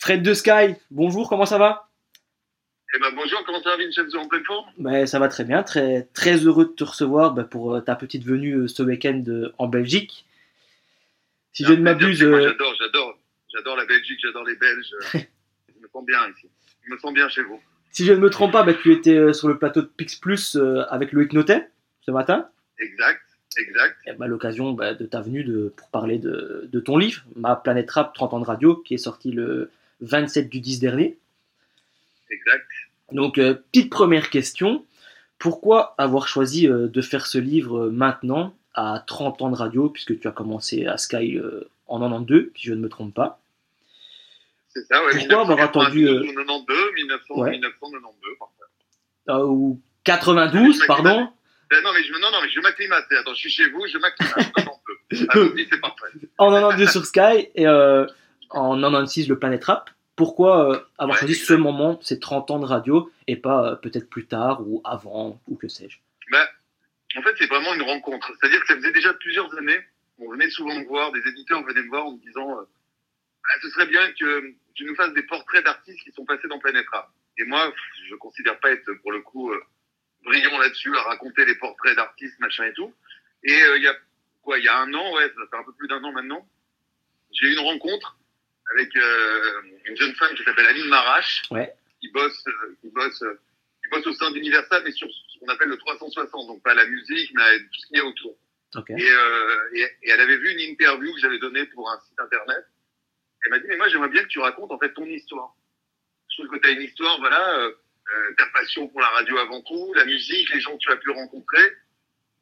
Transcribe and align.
Fred 0.00 0.22
de 0.22 0.32
Sky, 0.32 0.76
bonjour, 0.90 1.28
comment 1.28 1.44
ça 1.44 1.58
va? 1.58 1.90
Eh 2.94 2.98
ben, 2.98 3.08
bonjour, 3.14 3.44
comment 3.44 3.62
ça 3.62 3.68
va 3.68 3.76
Vincenzo 3.76 4.18
en 4.18 4.28
pleine 4.28 4.44
forme? 4.44 4.64
Ben, 4.78 5.06
Ça 5.06 5.18
va 5.18 5.28
très 5.28 5.44
bien, 5.44 5.62
très, 5.62 6.08
très 6.14 6.36
heureux 6.38 6.64
de 6.64 6.70
te 6.70 6.84
recevoir 6.84 7.34
ben, 7.34 7.44
pour 7.44 7.74
euh, 7.74 7.80
ta 7.82 7.94
petite 7.96 8.24
venue 8.24 8.54
euh, 8.54 8.66
ce 8.66 8.82
week-end 8.82 9.22
euh, 9.28 9.52
en 9.58 9.68
Belgique. 9.68 10.24
Si 11.52 11.64
je 11.64 11.74
ne 11.74 11.82
m'abuse. 11.82 12.18
J'adore, 12.18 12.74
j'adore, 12.78 13.18
j'adore 13.52 13.76
la 13.76 13.84
Belgique, 13.84 14.18
j'adore 14.22 14.44
les 14.44 14.56
Belges. 14.56 14.90
je 15.12 15.82
me 15.82 15.88
sens 15.92 16.06
bien 16.06 16.18
ici. 16.30 16.48
Je 16.86 16.94
me 16.94 16.98
sens 16.98 17.12
bien 17.12 17.28
chez 17.28 17.42
vous. 17.42 17.60
Si 17.90 18.06
je 18.06 18.14
ne 18.14 18.20
me 18.20 18.30
trompe 18.30 18.52
pas, 18.52 18.62
ben, 18.62 18.74
tu 18.82 18.92
étais 18.92 19.34
sur 19.34 19.48
le 19.48 19.58
plateau 19.58 19.82
de 19.82 19.86
Pix 19.86 20.16
Plus 20.16 20.56
avec 20.88 21.12
Loïc 21.12 21.34
Notet 21.34 21.68
ce 22.00 22.10
matin. 22.10 22.48
Exact, 22.78 23.20
exact. 23.58 23.96
Et 24.06 24.14
ben, 24.14 24.28
l'occasion 24.28 24.72
de 24.72 25.04
ta 25.04 25.20
venue 25.20 25.44
de, 25.44 25.74
pour 25.76 25.90
parler 25.90 26.18
de, 26.18 26.70
de, 26.72 26.80
ton 26.80 26.96
livre, 26.96 27.22
Ma 27.36 27.54
planète 27.54 27.90
rap, 27.90 28.14
30 28.14 28.32
ans 28.32 28.40
de 28.40 28.46
radio, 28.46 28.76
qui 28.76 28.94
est 28.94 28.98
sorti 28.98 29.30
le 29.30 29.70
27 30.00 30.48
du 30.48 30.60
10 30.60 30.80
dernier. 30.80 31.18
Exact. 32.30 32.66
Donc, 33.12 33.38
euh, 33.38 33.54
petite 33.72 33.90
première 33.90 34.30
question. 34.30 34.84
Pourquoi 35.38 35.94
avoir 35.98 36.28
choisi 36.28 36.68
euh, 36.68 36.86
de 36.86 37.02
faire 37.02 37.26
ce 37.26 37.38
livre 37.38 37.86
euh, 37.86 37.90
maintenant, 37.90 38.54
à 38.74 39.02
30 39.06 39.42
ans 39.42 39.50
de 39.50 39.56
radio, 39.56 39.88
puisque 39.88 40.18
tu 40.20 40.28
as 40.28 40.32
commencé 40.32 40.86
à 40.86 40.96
Sky 40.96 41.40
en 41.88 41.98
92, 41.98 42.52
si 42.54 42.68
je 42.68 42.74
ne 42.74 42.80
me 42.80 42.88
trompe 42.88 43.14
pas? 43.14 43.40
C'est 44.68 44.84
ça, 44.86 45.04
ouais. 45.04 45.18
Pourquoi 45.18 45.40
avoir 45.40 45.60
attendu. 45.60 46.04
1992, 46.04 46.76
1992, 46.94 48.36
parfait. 48.38 49.42
ou 49.42 49.80
92, 50.04 50.86
pardon? 50.86 51.28
Ben 51.68 51.82
non, 51.84 51.90
mais 51.92 52.02
je, 52.02 52.12
non, 52.12 52.30
non, 52.30 52.38
mais 52.42 52.48
je 52.48 52.60
m'acclimate. 52.60 53.04
Attends, 53.18 53.34
je 53.34 53.38
suis 53.38 53.50
chez 53.50 53.68
vous, 53.70 53.86
je 53.86 53.98
m'acclimate 53.98 54.52
on 54.58 54.78
peut. 54.86 55.54
c'est 55.68 55.80
parfait. 55.80 56.06
En 56.38 56.52
92 56.52 56.90
sur 56.90 57.04
Sky 57.04 57.48
et 57.56 57.66
en 58.50 58.76
96 58.76 59.28
le 59.28 59.38
Planet 59.38 59.64
Rap 59.64 59.90
pourquoi 60.20 60.70
euh, 60.70 60.78
avoir 60.98 61.16
choisi 61.16 61.34
ce 61.34 61.54
moment, 61.54 61.98
ces 62.02 62.20
30 62.20 62.50
ans 62.50 62.58
de 62.58 62.66
radio, 62.66 63.10
et 63.26 63.36
pas 63.36 63.70
euh, 63.70 63.76
peut-être 63.76 64.10
plus 64.10 64.26
tard 64.26 64.60
ou 64.60 64.82
avant, 64.84 65.40
ou 65.48 65.56
que 65.56 65.66
sais-je? 65.66 65.96
Bah, 66.30 66.46
En 67.16 67.22
fait, 67.22 67.34
c'est 67.38 67.46
vraiment 67.46 67.72
une 67.72 67.80
rencontre. 67.80 68.30
C'est-à-dire 68.38 68.60
que 68.60 68.66
ça 68.66 68.76
faisait 68.76 68.92
déjà 68.92 69.14
plusieurs 69.14 69.56
années, 69.56 69.80
on 70.18 70.30
venait 70.30 70.50
souvent 70.50 70.78
me 70.78 70.84
voir, 70.84 71.10
des 71.12 71.26
éditeurs 71.26 71.64
venaient 71.64 71.84
me 71.84 71.88
voir 71.88 72.04
en 72.04 72.12
me 72.12 72.18
disant 72.18 72.50
euh, 72.50 72.64
ah, 73.44 73.58
ce 73.62 73.70
serait 73.70 73.86
bien 73.86 74.12
que 74.12 74.54
tu 74.74 74.84
nous 74.84 74.94
fasses 74.94 75.14
des 75.14 75.22
portraits 75.22 75.64
d'artistes 75.64 76.00
qui 76.04 76.12
sont 76.12 76.26
passés 76.26 76.48
dans 76.48 76.58
Planète 76.58 76.86
Rap. 76.92 77.08
Et 77.38 77.44
moi, 77.44 77.72
je 78.10 78.14
considère 78.16 78.60
pas 78.60 78.72
être, 78.72 78.92
pour 79.00 79.12
le 79.12 79.22
coup, 79.22 79.50
brillant 80.22 80.58
là-dessus, 80.58 80.94
à 80.98 81.02
raconter 81.04 81.46
les 81.46 81.54
portraits 81.54 81.96
d'artistes, 81.96 82.38
machin 82.40 82.64
et 82.64 82.74
tout. 82.74 82.92
Et 83.42 83.58
il 83.76 83.82
y 83.82 83.88
a 83.88 83.94
quoi, 84.42 84.58
il 84.58 84.64
y 84.66 84.68
a 84.68 84.76
un 84.76 84.92
an, 84.92 85.14
ouais, 85.14 85.28
ça 85.28 85.40
fait 85.50 85.56
un 85.56 85.64
peu 85.64 85.72
plus 85.72 85.88
d'un 85.88 86.04
an 86.04 86.12
maintenant, 86.12 86.46
j'ai 87.32 87.46
eu 87.46 87.52
une 87.52 87.60
rencontre 87.60 88.18
avec 88.72 88.96
euh, 88.96 89.62
une 89.86 89.96
jeune 89.96 90.14
femme 90.14 90.34
qui 90.34 90.44
s'appelle 90.44 90.66
Aline 90.66 90.88
Marache, 90.88 91.42
qui 92.00 92.08
bosse, 92.08 92.44
euh, 92.46 92.76
qui 92.80 92.88
bosse, 92.88 93.22
euh, 93.22 93.40
qui 93.82 93.90
bosse 93.90 94.06
au 94.06 94.12
sein 94.14 94.30
d'Universal, 94.30 94.82
mais 94.84 94.92
sur 94.92 95.08
ce 95.08 95.38
qu'on 95.38 95.48
appelle 95.48 95.68
le 95.68 95.76
360, 95.78 96.46
donc 96.46 96.62
pas 96.62 96.74
la 96.74 96.86
musique, 96.86 97.32
mais 97.34 97.58
tout 97.58 97.80
ce 97.80 97.86
qu'il 97.88 97.96
y 97.98 98.00
a 98.00 98.04
autour. 98.04 98.36
Et, 98.88 99.02
et, 99.02 99.82
et, 99.82 100.10
elle 100.10 100.20
avait 100.20 100.36
vu 100.36 100.52
une 100.52 100.60
interview 100.60 101.12
que 101.12 101.20
j'avais 101.20 101.40
donnée 101.40 101.66
pour 101.66 101.90
un 101.90 101.98
site 102.00 102.18
internet. 102.20 102.64
Elle 103.44 103.50
m'a 103.50 103.58
dit, 103.58 103.66
mais 103.68 103.76
moi 103.76 103.88
j'aimerais 103.88 104.10
bien 104.10 104.22
que 104.22 104.28
tu 104.28 104.38
racontes 104.38 104.70
en 104.70 104.78
fait 104.78 104.92
ton 104.92 105.06
histoire. 105.06 105.56
Je 106.28 106.36
trouve 106.36 106.56
que 106.56 106.62
tu 106.62 106.68
as 106.68 106.72
une 106.72 106.82
histoire, 106.82 107.18
voilà, 107.18 107.58
euh, 107.58 108.34
ta 108.38 108.46
passion 108.46 108.86
pour 108.86 109.00
la 109.00 109.08
radio 109.08 109.38
avant 109.38 109.60
tout, 109.62 109.92
la 109.94 110.04
musique, 110.04 110.54
les 110.54 110.60
gens 110.60 110.74
que 110.74 110.82
tu 110.82 110.92
as 110.92 110.96
pu 110.96 111.10
rencontrer. 111.10 111.64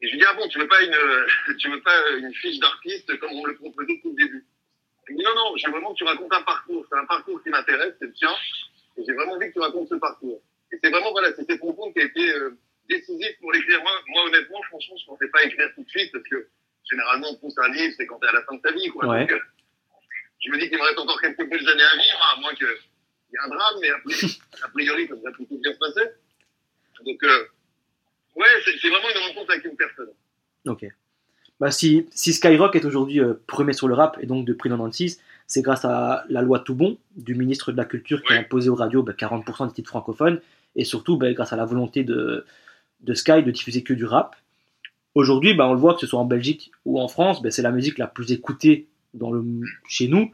Et 0.03 0.07
je 0.07 0.13
lui 0.13 0.19
dis, 0.19 0.27
ah 0.29 0.35
bon, 0.35 0.47
tu 0.49 0.59
veux 0.59 0.69
pas 0.69 0.83
une, 0.83 1.57
tu 1.59 1.71
veux 1.71 1.81
pas 1.81 2.11
une 2.19 2.35
fiche 2.35 2.59
d'artiste 2.59 3.19
comme 3.21 3.33
on 3.33 3.43
me 3.45 3.49
le 3.49 3.57
proposait 3.57 3.99
début 5.09 5.23
non, 5.23 5.35
non, 5.35 5.57
j'ai 5.57 5.71
vraiment 5.71 5.93
que 5.93 5.99
tu 5.99 6.05
racontes 6.05 6.33
un 6.33 6.43
parcours. 6.43 6.87
C'est 6.91 6.99
un 6.99 7.07
parcours 7.07 7.43
qui 7.43 7.51
m'intéresse, 7.51 7.95
c'est 7.99 8.07
le 8.07 8.13
tien. 8.13 8.35
Et 8.97 9.03
j'ai 9.07 9.13
vraiment 9.15 9.33
envie 9.33 9.49
que 9.49 9.53
tu 9.53 9.61
racontes 9.61 9.89
ce 9.89 9.95
parcours. 9.95 10.41
Et 10.73 10.79
c'est 10.83 10.91
vraiment, 10.91 11.11
voilà, 11.13 11.33
c'était 11.35 11.59
ton 11.59 11.73
compte 11.73 11.95
qui 11.95 12.01
a 12.01 12.05
été 12.05 12.31
euh, 12.31 12.59
décisif 12.89 13.39
pour 13.41 13.53
l'écrire. 13.53 13.81
Moi, 13.83 13.93
moi, 14.09 14.25
honnêtement, 14.27 14.63
franchement, 14.65 14.97
je 14.97 15.05
ne 15.05 15.07
pensais 15.07 15.29
pas 15.29 15.45
écrire 15.45 15.69
tout 15.75 15.83
de 15.83 15.89
suite 15.89 16.13
parce 16.13 16.25
que 16.25 16.49
généralement, 16.91 17.29
on 17.31 17.37
pousse 17.37 17.59
un 17.59 17.69
livre, 17.73 17.95
c'est 17.97 18.07
quand 18.07 18.19
tu 18.19 18.27
es 18.27 18.29
à 18.29 18.33
la 18.33 18.43
fin 18.43 18.55
de 18.55 18.61
ta 18.61 18.73
vie, 18.73 18.89
quoi. 18.89 19.07
Donc, 19.07 19.33
euh, 19.33 19.39
je 20.41 20.51
me 20.51 20.59
dis 20.59 20.69
qu'il 20.69 20.79
me 20.79 20.85
reste 20.85 20.99
encore 20.99 21.21
quelques 21.21 21.49
belles 21.49 21.69
années 21.69 21.83
à 21.83 21.97
vivre, 21.97 22.35
à 22.37 22.41
moins 22.41 22.55
qu'il 22.55 22.67
y 22.67 23.37
ait 23.37 23.45
un 23.45 23.49
drame, 23.49 23.79
mais 23.81 23.91
a 24.63 24.69
priori, 24.69 25.09
ça 25.09 25.15
devrait 25.15 25.33
plutôt 25.33 25.59
bien 25.59 25.73
se 25.73 25.79
passer. 25.79 26.11
Donc, 27.05 27.23
euh, 27.23 27.47
ouais, 28.37 28.47
c'est 28.65 28.89
vraiment 28.89 29.11
une 29.11 29.29
rencontre 29.29 29.53
avec 29.53 29.65
une 29.65 29.77
personne. 29.77 30.13
Ok 30.67 30.85
bah, 31.61 31.71
si, 31.71 32.07
si, 32.11 32.33
Skyrock 32.33 32.77
est 32.77 32.85
aujourd'hui 32.85 33.21
euh, 33.21 33.35
premier 33.47 33.73
sur 33.73 33.89
le 33.89 33.95
rap 33.95 34.17
et 34.21 34.27
donc 34.27 34.45
de 34.45 34.53
prix 34.53 34.69
96, 34.69 35.19
c'est 35.47 35.63
grâce 35.63 35.85
à 35.85 36.25
la 36.29 36.43
loi 36.43 36.61
Toubon 36.61 36.99
du 37.17 37.35
ministre 37.35 37.73
de 37.73 37.77
la 37.77 37.85
Culture 37.85 38.23
qui 38.23 38.33
a 38.33 38.37
imposé 38.37 38.69
aux 38.69 38.75
radios 38.75 39.03
40% 39.03 39.45
bah, 39.59 39.67
des 39.67 39.73
titres 39.73 39.91
francophones 39.91 40.41
et 40.77 40.85
surtout 40.85 41.17
bah, 41.17 41.33
grâce 41.33 41.53
à 41.53 41.57
la 41.57 41.65
volonté 41.65 42.05
de, 42.05 42.45
de, 43.01 43.15
Sky 43.15 43.43
de 43.43 43.51
diffuser 43.51 43.83
que 43.83 43.95
du 43.95 44.05
rap. 44.05 44.37
Aujourd'hui, 45.15 45.57
on 45.59 45.73
le 45.73 45.79
voit 45.79 45.95
que 45.95 46.01
ce 46.01 46.07
soit 46.07 46.21
en 46.21 46.27
Belgique 46.27 46.71
ou 46.85 47.01
en 47.01 47.09
France, 47.09 47.43
c'est 47.51 47.63
la 47.63 47.73
musique 47.73 47.99
la 47.99 48.07
plus 48.07 48.31
écoutée 48.31 48.87
dans 49.15 49.33
le, 49.33 49.45
chez 49.89 50.07
nous. 50.07 50.31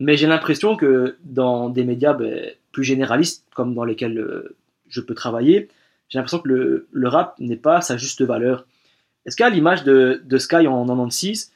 Mais 0.00 0.16
j'ai 0.16 0.26
l'impression 0.26 0.76
que 0.76 1.16
dans 1.22 1.70
des 1.70 1.84
médias 1.84 2.18
plus 2.72 2.84
généralistes, 2.84 3.46
comme 3.54 3.74
dans 3.74 3.84
lesquels 3.84 4.18
euh, 4.18 4.56
je 4.88 5.00
peux 5.00 5.14
travailler, 5.14 5.68
j'ai 6.08 6.18
l'impression 6.18 6.40
que 6.40 6.48
le, 6.48 6.86
le 6.90 7.08
rap 7.08 7.38
n'est 7.38 7.56
pas 7.56 7.80
sa 7.80 7.96
juste 7.96 8.20
valeur. 8.20 8.66
Est-ce 9.26 9.36
qu'à 9.36 9.48
l'image 9.48 9.84
de, 9.84 10.38
Sky 10.38 10.66
en 10.66 10.86
96, 10.86 11.52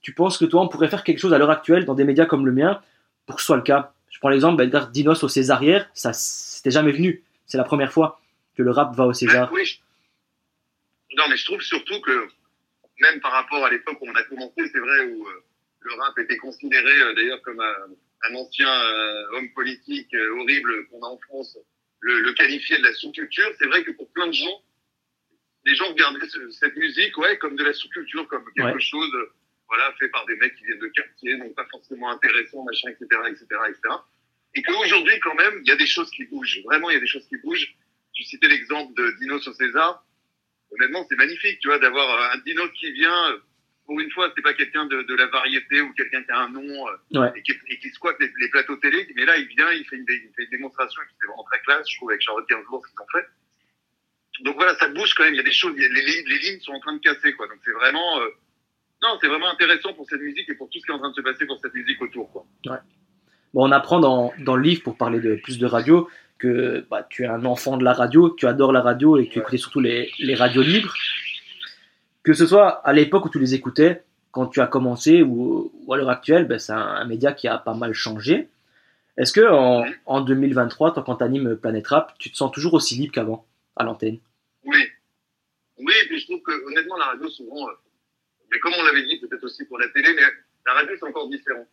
tu 0.00 0.12
penses 0.12 0.38
que 0.38 0.44
toi, 0.44 0.62
on 0.62 0.68
pourrait 0.68 0.88
faire 0.88 1.04
quelque 1.04 1.18
chose 1.18 1.32
à 1.32 1.38
l'heure 1.38 1.50
actuelle 1.50 1.84
dans 1.84 1.94
des 1.94 2.04
médias 2.04 2.26
comme 2.26 2.46
le 2.46 2.52
mien 2.52 2.82
pour 3.26 3.36
que 3.36 3.42
ce 3.42 3.46
soit 3.46 3.56
le 3.56 3.62
cas? 3.62 3.92
Je 4.10 4.18
prends 4.18 4.30
l'exemple 4.30 4.56
ben, 4.56 4.90
d'Inos 4.90 5.22
au 5.22 5.28
Césarière, 5.28 5.88
ça 5.94 6.12
c'était 6.12 6.70
jamais 6.70 6.92
venu. 6.92 7.22
C'est 7.46 7.58
la 7.58 7.64
première 7.64 7.92
fois 7.92 8.20
que 8.56 8.62
le 8.62 8.70
rap 8.70 8.94
va 8.94 9.06
au 9.06 9.12
César. 9.12 9.52
Non, 11.16 11.24
mais 11.28 11.36
je 11.36 11.44
trouve 11.44 11.60
surtout 11.60 12.00
que, 12.00 12.28
même 13.00 13.20
par 13.20 13.32
rapport 13.32 13.64
à 13.64 13.70
l'époque 13.70 13.98
où 14.00 14.08
on 14.08 14.14
a 14.14 14.22
commencé, 14.24 14.54
c'est 14.56 14.78
vrai, 14.78 15.06
où 15.06 15.26
euh, 15.26 15.44
le 15.80 15.94
rap 16.00 16.18
était 16.18 16.36
considéré 16.36 17.00
euh, 17.00 17.14
d'ailleurs 17.14 17.40
comme 17.42 17.60
un, 17.60 18.34
ancien 18.34 18.68
euh, 18.68 19.36
homme 19.36 19.50
politique 19.54 20.14
horrible 20.38 20.88
qu'on 20.88 21.02
a 21.02 21.08
en 21.08 21.18
France, 21.18 21.56
le, 22.00 22.20
le 22.20 22.32
qualifier 22.32 22.78
de 22.78 22.82
la 22.82 22.92
sous-culture, 22.92 23.48
c'est 23.58 23.66
vrai 23.66 23.84
que 23.84 23.92
pour 23.92 24.10
plein 24.10 24.26
de 24.26 24.32
gens, 24.32 24.62
les 25.64 25.74
gens 25.74 25.88
regardaient 25.88 26.26
cette 26.50 26.76
musique, 26.76 27.16
ouais, 27.18 27.36
comme 27.38 27.56
de 27.56 27.64
la 27.64 27.72
sous-culture, 27.72 28.26
comme 28.28 28.44
quelque 28.54 28.80
chose, 28.80 29.12
voilà, 29.68 29.92
fait 29.98 30.08
par 30.08 30.24
des 30.26 30.36
mecs 30.36 30.54
qui 30.56 30.64
viennent 30.64 30.78
de 30.78 30.88
quartier, 30.88 31.36
donc 31.36 31.54
pas 31.54 31.66
forcément 31.70 32.10
intéressant, 32.10 32.64
machin, 32.64 32.90
etc., 32.90 33.06
etc., 33.28 33.46
etc. 33.68 33.94
Et 34.54 34.62
qu'aujourd'hui, 34.62 35.18
quand 35.20 35.34
même, 35.34 35.60
il 35.62 35.68
y 35.68 35.72
a 35.72 35.76
des 35.76 35.86
choses 35.86 36.10
qui 36.10 36.24
bougent. 36.24 36.62
Vraiment, 36.64 36.90
il 36.90 36.94
y 36.94 36.96
a 36.96 37.00
des 37.00 37.06
choses 37.06 37.26
qui 37.28 37.36
bougent. 37.36 37.74
Tu 38.14 38.24
citais 38.24 38.48
l'exemple 38.48 38.94
de 38.94 39.10
Dino 39.20 39.38
sur 39.40 39.54
César. 39.54 40.04
Honnêtement, 40.70 41.06
c'est 41.08 41.16
magnifique, 41.16 41.60
tu 41.60 41.68
vois, 41.68 41.78
d'avoir 41.78 42.08
euh, 42.08 42.34
un 42.34 42.38
Dino 42.38 42.66
qui 42.70 42.90
vient. 42.92 43.32
Euh, 43.32 43.38
pour 43.86 44.00
une 44.00 44.10
fois, 44.10 44.30
c'est 44.34 44.42
pas 44.42 44.52
quelqu'un 44.52 44.84
de, 44.86 45.14
la 45.14 45.26
variété 45.26 45.80
ou 45.80 45.92
quelqu'un 45.94 46.22
qui 46.22 46.30
a 46.30 46.40
un 46.40 46.50
nom 46.50 46.88
euh, 46.88 47.30
et, 47.34 47.42
qui, 47.42 47.52
et, 47.68 47.78
qui, 47.78 47.88
squatte 47.90 48.18
les, 48.20 48.48
plateaux 48.50 48.76
télé. 48.76 49.06
Mais 49.16 49.24
là, 49.24 49.38
il 49.38 49.46
vient, 49.46 49.70
il 49.72 49.86
fait 49.86 49.96
une, 49.96 50.04
il 50.08 50.30
fait 50.36 50.44
une 50.44 50.50
démonstration 50.50 51.00
qui 51.08 51.14
est 51.22 51.26
vraiment 51.26 51.44
très 51.44 51.60
classe, 51.60 51.90
je 51.90 51.96
trouve, 51.96 52.10
avec 52.10 52.20
Charlotte 52.20 52.46
Gainsbourg, 52.48 52.84
ce 52.86 52.90
qu'ils 52.90 53.00
ont 53.00 53.06
fait 53.12 53.26
donc 54.40 54.56
voilà, 54.56 54.74
ça 54.76 54.88
bouge 54.88 55.14
quand 55.14 55.24
même. 55.24 55.34
Il 55.34 55.38
y 55.38 55.40
a 55.40 55.44
des 55.44 55.52
choses, 55.52 55.74
les, 55.76 55.88
les, 55.88 56.38
lignes 56.38 56.60
sont 56.60 56.72
en 56.72 56.80
train 56.80 56.94
de 56.94 57.00
casser, 57.00 57.32
quoi. 57.32 57.46
Donc 57.46 57.58
c'est 57.64 57.72
vraiment, 57.72 58.20
euh, 58.20 58.28
non, 59.02 59.18
c'est 59.20 59.28
vraiment 59.28 59.50
intéressant 59.50 59.92
pour 59.94 60.06
cette 60.08 60.20
musique 60.20 60.48
et 60.48 60.54
pour 60.54 60.68
tout 60.68 60.78
ce 60.78 60.84
qui 60.84 60.90
est 60.90 60.94
en 60.94 60.98
train 60.98 61.10
de 61.10 61.14
se 61.14 61.20
passer 61.20 61.46
pour 61.46 61.58
cette 61.60 61.74
musique 61.74 62.00
autour, 62.02 62.30
quoi. 62.30 62.46
Ouais. 62.66 62.78
Bon, 63.54 63.66
on 63.66 63.72
apprend 63.72 63.98
dans, 64.00 64.32
dans 64.38 64.56
le 64.56 64.62
livre 64.62 64.82
pour 64.82 64.96
parler 64.96 65.20
de 65.20 65.36
plus 65.36 65.58
de 65.58 65.66
radio 65.66 66.08
que 66.38 66.86
bah, 66.90 67.06
tu 67.08 67.24
es 67.24 67.26
un 67.26 67.44
enfant 67.44 67.76
de 67.76 67.84
la 67.84 67.92
radio, 67.92 68.30
tu 68.30 68.46
adores 68.46 68.72
la 68.72 68.80
radio 68.80 69.16
et 69.16 69.26
que 69.26 69.32
tu 69.32 69.38
écoutais 69.40 69.56
surtout 69.56 69.80
les, 69.80 70.10
les 70.18 70.34
radios 70.34 70.62
libres. 70.62 70.94
Que 72.22 72.32
ce 72.32 72.46
soit 72.46 72.86
à 72.86 72.92
l'époque 72.92 73.24
où 73.24 73.30
tu 73.30 73.38
les 73.38 73.54
écoutais, 73.54 74.04
quand 74.30 74.46
tu 74.46 74.60
as 74.60 74.66
commencé 74.66 75.22
ou, 75.22 75.72
ou 75.74 75.92
à 75.92 75.96
l'heure 75.96 76.10
actuelle, 76.10 76.46
ben, 76.46 76.58
c'est 76.58 76.72
un, 76.72 77.04
média 77.06 77.32
qui 77.32 77.48
a 77.48 77.58
pas 77.58 77.74
mal 77.74 77.94
changé. 77.94 78.48
Est-ce 79.16 79.32
que 79.32 79.50
en, 79.50 79.84
en 80.06 80.20
2023, 80.20 80.94
quand 80.94 81.16
tu 81.16 81.24
animes 81.24 81.56
Planète 81.56 81.88
Rap, 81.88 82.14
tu 82.18 82.30
te 82.30 82.36
sens 82.36 82.52
toujours 82.52 82.74
aussi 82.74 82.96
libre 82.96 83.12
qu'avant? 83.12 83.46
À 83.78 83.84
l'antenne 83.84 84.18
oui. 84.64 84.84
Oui, 85.78 85.94
et 86.02 86.06
puis 86.08 86.18
je 86.18 86.26
trouve 86.26 86.42
que 86.42 86.66
honnêtement, 86.66 86.96
la 86.96 87.06
radio, 87.06 87.28
souvent, 87.30 87.68
euh, 87.68 87.72
mais 88.50 88.58
comme 88.58 88.74
on 88.74 88.82
l'avait 88.82 89.04
dit 89.04 89.20
peut-être 89.20 89.44
aussi 89.44 89.64
pour 89.66 89.78
la 89.78 89.88
télé, 89.90 90.12
mais 90.14 90.22
la 90.66 90.74
radio, 90.74 90.96
c'est 90.98 91.06
encore 91.06 91.28
différent. 91.28 91.66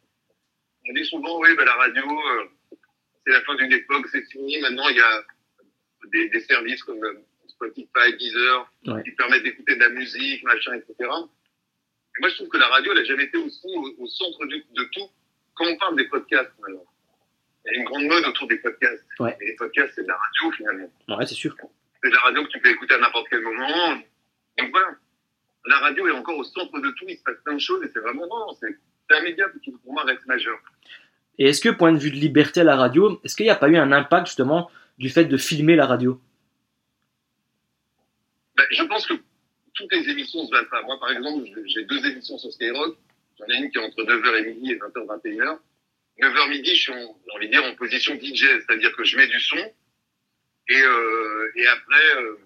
On 0.88 0.94
dit 0.94 1.06
souvent, 1.06 1.40
oui, 1.40 1.50
ben, 1.56 1.66
la 1.66 1.74
radio, 1.74 2.04
euh, 2.04 2.46
c'est 3.26 3.34
la 3.34 3.42
fin 3.42 3.56
d'une 3.56 3.74
époque, 3.74 4.06
c'est 4.12 4.24
fini. 4.32 4.62
Maintenant, 4.62 4.88
il 4.90 4.98
y 4.98 5.02
a 5.02 5.24
des, 6.12 6.30
des 6.30 6.42
services 6.42 6.84
comme 6.84 7.04
euh, 7.04 7.26
Spotify, 7.48 8.16
Deezer, 8.20 8.72
qui 9.04 9.12
permettent 9.12 9.44
d'écouter 9.44 9.76
de 9.76 9.80
la 9.80 9.90
musique, 9.90 10.44
machin, 10.44 10.74
etc. 10.74 10.94
Et 11.00 12.22
moi, 12.22 12.30
je 12.30 12.36
trouve 12.36 12.50
que 12.50 12.58
la 12.58 12.68
radio, 12.68 12.92
elle 12.92 13.00
n'a 13.00 13.04
jamais 13.06 13.24
été 13.24 13.38
aussi 13.38 13.68
au, 13.98 14.08
centre 14.08 14.46
de 14.46 14.84
tout 14.92 15.10
quand 15.56 15.66
on 15.66 15.78
parle 15.78 15.96
des 15.96 16.08
podcasts, 16.08 16.52
maintenant. 16.60 16.86
Il 17.66 17.74
y 17.74 17.78
a 17.78 17.80
une 17.80 17.86
grande 17.86 18.04
mode 18.04 18.26
autour 18.26 18.48
des 18.48 18.58
podcasts. 18.58 19.04
Et 19.42 19.46
les 19.46 19.56
podcasts, 19.56 19.94
c'est 19.96 20.04
de 20.04 20.08
la 20.08 20.18
radio, 20.18 20.52
finalement. 20.52 20.92
Ouais, 21.08 21.26
c'est 21.26 21.34
sûr 21.34 21.56
c'est 22.06 22.12
la 22.12 22.20
radio 22.20 22.44
que 22.44 22.50
tu 22.50 22.60
peux 22.60 22.70
écouter 22.70 22.94
à 22.94 23.00
n'importe 23.00 23.28
quel 23.30 23.42
moment. 23.42 23.96
Donc 24.60 24.70
voilà, 24.72 24.96
la 25.66 25.78
radio 25.80 26.08
est 26.08 26.12
encore 26.12 26.38
au 26.38 26.44
centre 26.44 26.80
de 26.80 26.90
tout, 26.92 27.06
il 27.08 27.18
se 27.18 27.24
passe 27.24 27.38
plein 27.44 27.56
de 27.56 27.60
choses 27.60 27.84
et 27.84 27.90
c'est 27.92 28.00
vraiment 28.00 28.28
non, 28.28 28.56
c'est 28.60 29.16
un 29.16 29.22
média 29.22 29.46
qui 29.64 29.72
pour 29.72 29.94
moi 29.94 30.04
reste 30.04 30.26
majeur. 30.28 30.58
Et 31.38 31.50
est-ce 31.50 31.62
que, 31.62 31.70
point 31.70 31.92
de 31.92 31.98
vue 31.98 32.12
de 32.12 32.16
liberté 32.16 32.62
à 32.62 32.64
la 32.64 32.76
radio, 32.76 33.20
est-ce 33.24 33.36
qu'il 33.36 33.46
n'y 33.46 33.50
a 33.50 33.56
pas 33.56 33.70
eu 33.70 33.78
un 33.78 33.92
impact 33.92 34.28
justement 34.28 34.70
du 34.98 35.10
fait 35.10 35.26
de 35.26 35.36
filmer 35.36 35.76
la 35.76 35.86
radio? 35.86 36.22
Ben, 38.56 38.66
Je 38.70 38.84
pense 38.84 39.06
que 39.08 39.16
toutes 39.74 39.92
les 39.92 40.08
émissions 40.10 40.46
se 40.46 40.52
valent 40.52 40.70
pas. 40.70 40.82
Moi, 40.84 40.98
par 41.00 41.12
exemple, 41.12 41.46
j'ai 41.66 41.84
deux 41.86 42.06
émissions 42.06 42.38
sur 42.38 42.54
Skyrock. 42.54 42.98
J'en 43.38 43.46
ai 43.48 43.58
une 43.58 43.70
qui 43.70 43.80
est 43.80 43.82
entre 43.82 44.02
9h 44.04 44.36
et 44.38 44.54
midi 44.54 44.72
et 44.72 44.78
20h, 44.78 45.06
21h. 45.06 45.58
9h 46.22 46.50
midi, 46.50 46.76
je 46.76 46.82
suis, 46.84 46.94
en, 46.94 47.18
j'ai 47.26 47.36
envie 47.36 47.48
de 47.48 47.52
dire, 47.52 47.64
en 47.66 47.76
position 47.76 48.14
DJ, 48.14 48.46
c'est-à-dire 48.62 48.96
que 48.96 49.04
je 49.04 49.18
mets 49.18 49.28
du 49.28 49.40
son 49.42 49.58
et, 50.70 50.82
euh, 50.82 51.52
et 51.56 51.68
après, 51.68 52.16
euh, 52.18 52.38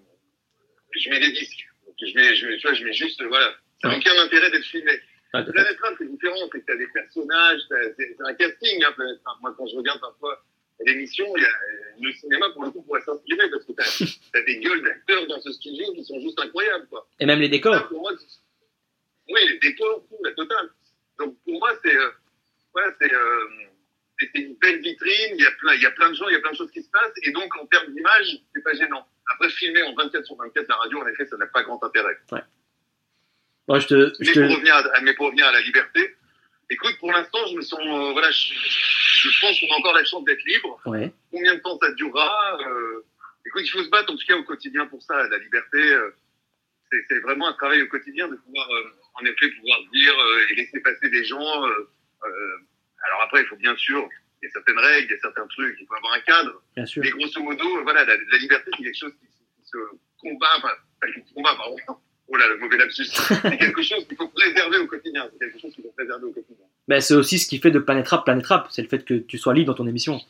je 0.92 1.10
mets 1.10 1.20
des 1.20 1.32
disques. 1.32 1.66
Donc, 1.86 1.96
je 2.00 2.14
mets, 2.14 2.34
je 2.34 2.46
tu 2.56 2.62
vois, 2.62 2.74
je 2.74 2.84
mets 2.84 2.92
juste, 2.92 3.22
voilà. 3.22 3.54
Ça 3.82 3.88
n'a 3.88 3.96
aucun 3.96 4.18
intérêt 4.20 4.50
d'être 4.50 4.64
filmé. 4.64 4.92
Ouais, 5.32 5.44
Planète 5.44 5.78
Rap, 5.80 5.94
c'est 5.98 6.10
différent, 6.10 6.48
c'est 6.52 6.60
que 6.60 6.66
t'as 6.66 6.76
des 6.76 6.88
personnages, 6.88 7.60
c'est 7.96 8.16
un 8.20 8.34
casting, 8.34 8.84
hein, 8.84 8.92
Planète 8.92 9.20
Rap. 9.24 9.36
Moi, 9.40 9.54
quand 9.56 9.66
je 9.66 9.76
regarde 9.76 10.00
parfois 10.00 10.42
l'émission, 10.84 11.26
a, 11.34 11.38
le 12.00 12.12
cinéma, 12.12 12.50
pour 12.50 12.64
le 12.64 12.70
coup, 12.70 12.82
pourrait 12.82 13.02
s'inspirer 13.02 13.50
parce 13.50 13.64
que 13.64 13.72
t'as 13.72 14.38
as 14.38 14.42
des 14.42 14.58
gueules 14.58 14.82
d'acteurs 14.82 15.26
dans 15.26 15.40
ce 15.40 15.52
studio 15.52 15.92
qui 15.94 16.04
sont 16.04 16.20
juste 16.20 16.40
incroyables, 16.40 16.86
quoi. 16.88 17.06
Et 17.20 17.26
même 17.26 17.40
les 17.40 17.48
décors 17.48 17.88
pour 17.88 18.00
moi, 18.00 18.12
oui, 19.28 19.40
les 19.48 19.58
décors, 19.58 20.04
tout, 20.08 20.16
la 20.24 20.32
totale. 20.32 20.70
Donc, 21.18 21.36
pour 21.44 21.58
moi, 21.58 21.70
c'est, 21.84 21.94
euh, 21.94 22.10
c'est, 22.98 23.12
euh, 23.12 23.48
c'est 24.20 24.30
c'est 24.34 24.42
une 24.42 24.54
belle 24.56 24.80
vitrine, 24.80 25.34
il 25.36 25.42
y 25.42 25.46
a 25.46 25.50
plein, 25.52 25.74
il 25.74 25.82
y 25.82 25.86
a 25.86 25.90
plein 25.92 26.10
de 26.10 26.14
gens, 26.14 26.28
il 26.28 26.34
y 26.34 26.36
a 26.36 26.40
plein 26.40 26.52
de 26.52 26.56
choses 26.56 26.70
qui 26.70 26.82
se 26.82 26.90
passent, 26.90 27.12
et 27.22 27.32
donc, 27.32 27.54
en 27.56 27.66
termes 27.66 27.92
d'image, 27.92 28.38
c'est 28.54 28.62
pas 28.62 28.74
gênant. 28.74 29.06
Après, 29.32 29.48
filmer 29.50 29.82
en 29.84 29.94
24 29.94 30.24
sur 30.26 30.36
24 30.36 30.68
la 30.68 30.76
radio, 30.76 31.00
en 31.02 31.06
effet, 31.08 31.24
ça 31.26 31.36
n'a 31.36 31.46
pas 31.46 31.62
grand 31.62 31.82
intérêt. 31.82 32.16
Moi, 33.68 33.78
je 33.78 33.86
te, 33.86 34.12
je 34.20 34.26
Mais 34.28 34.32
te- 34.32 34.40
pour 34.46 34.56
revenir 34.56 34.74
à, 34.74 35.00
mais 35.02 35.14
pour 35.14 35.26
revenir 35.26 35.46
à 35.46 35.52
la 35.52 35.60
liberté, 35.60 36.16
écoute, 36.70 36.96
pour 36.98 37.12
l'instant, 37.12 37.38
je 37.50 37.56
me 37.56 37.62
sens, 37.62 37.78
euh, 37.80 38.12
voilà, 38.12 38.30
je, 38.30 38.52
je 38.54 39.40
pense 39.40 39.60
qu'on 39.60 39.72
a 39.72 39.78
encore 39.78 39.94
la 39.94 40.04
chance 40.04 40.24
d'être 40.24 40.42
libre. 40.44 40.80
Ouais. 40.86 41.12
Combien 41.30 41.54
de 41.54 41.60
temps 41.60 41.78
ça 41.80 41.92
durera 41.92 42.58
euh, 42.66 43.04
Écoute, 43.46 43.62
il 43.64 43.70
faut 43.70 43.82
se 43.82 43.88
battre 43.88 44.12
en 44.12 44.16
tout 44.16 44.26
cas 44.26 44.36
au 44.36 44.42
quotidien 44.44 44.86
pour 44.86 45.02
ça. 45.02 45.26
La 45.28 45.38
liberté, 45.38 45.78
euh, 45.78 46.10
c'est 46.90 46.98
c'est 47.08 47.20
vraiment 47.20 47.46
un 47.48 47.52
travail 47.54 47.80
au 47.82 47.86
quotidien 47.86 48.28
de 48.28 48.36
pouvoir, 48.36 48.68
euh, 48.70 48.90
en 49.14 49.24
effet, 49.24 49.48
pouvoir 49.50 49.78
dire 49.92 50.18
euh, 50.18 50.46
et 50.50 50.54
laisser 50.56 50.80
passer 50.80 51.08
des 51.08 51.24
gens. 51.24 51.66
euh, 51.66 51.88
euh, 52.24 52.56
alors 53.06 53.22
après, 53.22 53.42
il 53.42 53.46
faut 53.46 53.56
bien 53.56 53.76
sûr, 53.76 54.08
il 54.42 54.46
y 54.46 54.48
a 54.48 54.52
certaines 54.52 54.78
règles, 54.78 55.06
il 55.10 55.14
y 55.14 55.16
a 55.16 55.20
certains 55.20 55.46
trucs, 55.48 55.76
il 55.80 55.86
faut 55.86 55.94
avoir 55.94 56.12
un 56.14 56.20
cadre. 56.20 56.62
Bien 56.76 56.86
sûr. 56.86 57.02
Mais 57.02 57.10
grosso 57.10 57.42
modo, 57.42 57.82
voilà, 57.82 58.04
la, 58.04 58.14
la 58.16 58.38
liberté, 58.38 58.70
c'est 58.76 58.82
quelque 58.84 58.96
chose 58.98 59.12
qui, 59.20 59.26
qui 59.26 59.68
se 59.68 59.76
combat, 60.20 60.46
enfin, 60.58 60.70
pas 61.00 61.06
qui 61.08 61.20
se 61.28 61.34
combat, 61.34 61.54
pardon. 61.56 61.76
Oh 62.32 62.36
là, 62.36 62.46
le 62.48 62.58
mauvais 62.58 62.76
lapsus. 62.76 63.04
C'est 63.06 63.56
quelque 63.58 63.82
chose 63.82 64.06
qu'il 64.06 64.16
faut 64.16 64.28
préserver 64.28 64.78
au 64.78 64.86
quotidien. 64.86 65.28
C'est 65.32 65.38
quelque 65.46 65.60
chose 65.60 65.74
qu'il 65.74 65.82
faut 65.82 65.90
préserver 65.90 66.24
au 66.26 66.32
quotidien. 66.32 66.64
Mais 66.86 67.00
c'est 67.00 67.14
aussi 67.14 67.38
ce 67.40 67.48
qui 67.48 67.58
fait 67.58 67.72
de 67.72 67.80
Planète 67.80 68.06
Rap 68.08 68.24
c'est 68.70 68.82
le 68.82 68.88
fait 68.88 69.04
que 69.04 69.14
tu 69.14 69.36
sois 69.36 69.52
libre 69.52 69.72
dans 69.72 69.76
ton 69.82 69.88
émission. 69.88 70.20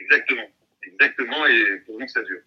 Exactement. 0.00 0.48
Exactement, 0.86 1.46
et 1.46 1.78
pour 1.86 1.98
nous 1.98 2.06
que 2.06 2.12
ça 2.12 2.22
dure. 2.22 2.40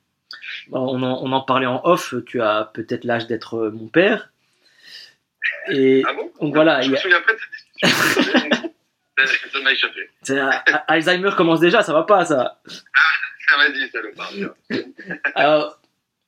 On, 0.72 1.02
en, 1.04 1.22
on 1.24 1.32
en 1.34 1.42
parlait 1.42 1.66
en 1.66 1.82
off, 1.84 2.14
tu 2.26 2.42
as 2.42 2.72
peut-être 2.74 3.04
l'âge 3.04 3.28
d'être 3.28 3.56
euh, 3.56 3.72
mon 3.72 3.88
père. 3.90 4.32
Et 5.70 6.04
Ah 6.08 6.14
bon? 6.14 6.32
donc 6.40 6.54
voilà, 6.54 6.82
Je 6.82 6.90
me 6.92 6.96
a- 6.96 7.00
souviens 7.00 7.22
pas 7.22 7.34
de 7.34 7.40
cette 7.40 7.92
discussion. 7.92 8.74
ça 9.26 9.60
m'a 9.62 9.72
échappé. 9.72 10.10
a- 10.30 10.50
Alzheimer 10.88 11.32
commence 11.36 11.60
déjà, 11.60 11.82
ça 11.84 11.94
va 11.94 12.04
pas 12.04 12.26
ça. 12.26 12.60
Ça 13.50 14.02
le 14.02 14.12
parle. 14.14 14.54
Alors, 15.36 15.80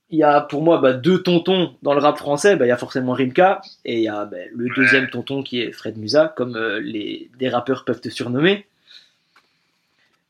il 0.10 0.18
y 0.20 0.24
a 0.24 0.42
pour 0.42 0.64
moi 0.64 0.80
bah, 0.80 0.94
deux 0.94 1.22
tontons 1.22 1.76
dans 1.84 1.94
le 1.94 2.00
rap 2.00 2.18
français. 2.18 2.56
Bah, 2.56 2.66
Il 2.66 2.70
y 2.70 2.72
a 2.72 2.78
forcément 2.78 3.14
Rimka 3.14 3.62
et 3.86 3.98
il 3.98 4.04
y 4.04 4.08
a 4.08 4.26
bah, 4.26 4.38
le 4.56 4.74
deuxième 4.74 5.10
tonton 5.10 5.44
qui 5.44 5.62
est 5.62 5.72
Fred 5.72 5.98
Musa, 5.98 6.34
comme 6.36 6.56
euh, 6.56 6.80
les, 6.80 7.30
des 7.38 7.50
rappeurs 7.50 7.86
peuvent 7.86 8.02
te 8.02 8.10
surnommer. 8.10 8.66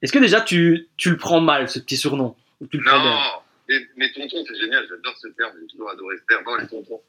Est-ce 0.02 0.12
que 0.12 0.20
déjà 0.20 0.42
tu, 0.42 0.88
tu 0.98 1.10
le 1.12 1.18
prends 1.18 1.42
mal, 1.42 1.70
ce 1.70 1.80
petit 1.80 1.98
surnom? 1.98 2.36
Ou 2.62 2.68
tu 2.68 2.78
le 2.78 2.84
Non, 2.86 3.04
mais, 3.70 3.80
mais 3.98 4.12
tonton, 4.12 4.44
c'est 4.48 4.60
génial. 4.60 4.86
J'adore 4.90 5.16
ce 5.18 5.28
terme. 5.30 5.52
J'ai 5.62 5.68
toujours 5.68 5.92
adoré 5.92 6.16
ce 6.18 6.24
terme. 6.28 6.44
Oh, 6.48 6.58
les 6.60 6.68
tontons. 6.68 7.02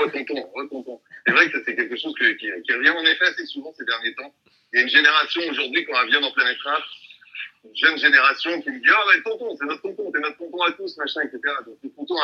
Oh, 0.00 0.08
tonton, 0.08 0.50
oh, 0.54 0.64
tonton. 0.66 1.00
C'est 1.26 1.32
vrai 1.32 1.50
que 1.50 1.62
c'est 1.64 1.74
quelque 1.76 1.96
chose 1.96 2.14
que- 2.18 2.32
qui, 2.32 2.46
qui 2.64 2.72
revient 2.72 2.90
en 2.90 3.02
effet 3.04 3.26
assez 3.26 3.46
souvent 3.46 3.72
ces 3.76 3.84
derniers 3.84 4.14
temps. 4.14 4.34
Il 4.72 4.76
y 4.78 4.80
a 4.80 4.82
une 4.82 4.88
génération 4.90 5.40
aujourd'hui, 5.50 5.84
quand 5.84 6.00
elle 6.02 6.10
vient 6.10 6.20
dans 6.20 6.32
Planète 6.32 6.58
Rap, 6.64 6.82
une 7.64 7.76
jeune 7.76 7.98
génération 7.98 8.60
qui 8.62 8.70
me 8.70 8.78
dit, 8.78 8.88
ah, 8.90 9.02
bah, 9.06 9.12
tonton, 9.24 9.56
c'est 9.58 9.66
notre 9.66 9.82
tonton, 9.82 10.10
c'est 10.14 10.20
notre 10.20 10.36
tonton 10.38 10.62
à 10.62 10.72
tous, 10.72 10.96
machin, 10.96 11.20
etc. 11.22 11.40
Donc, 11.66 11.78
tonton 11.96 12.16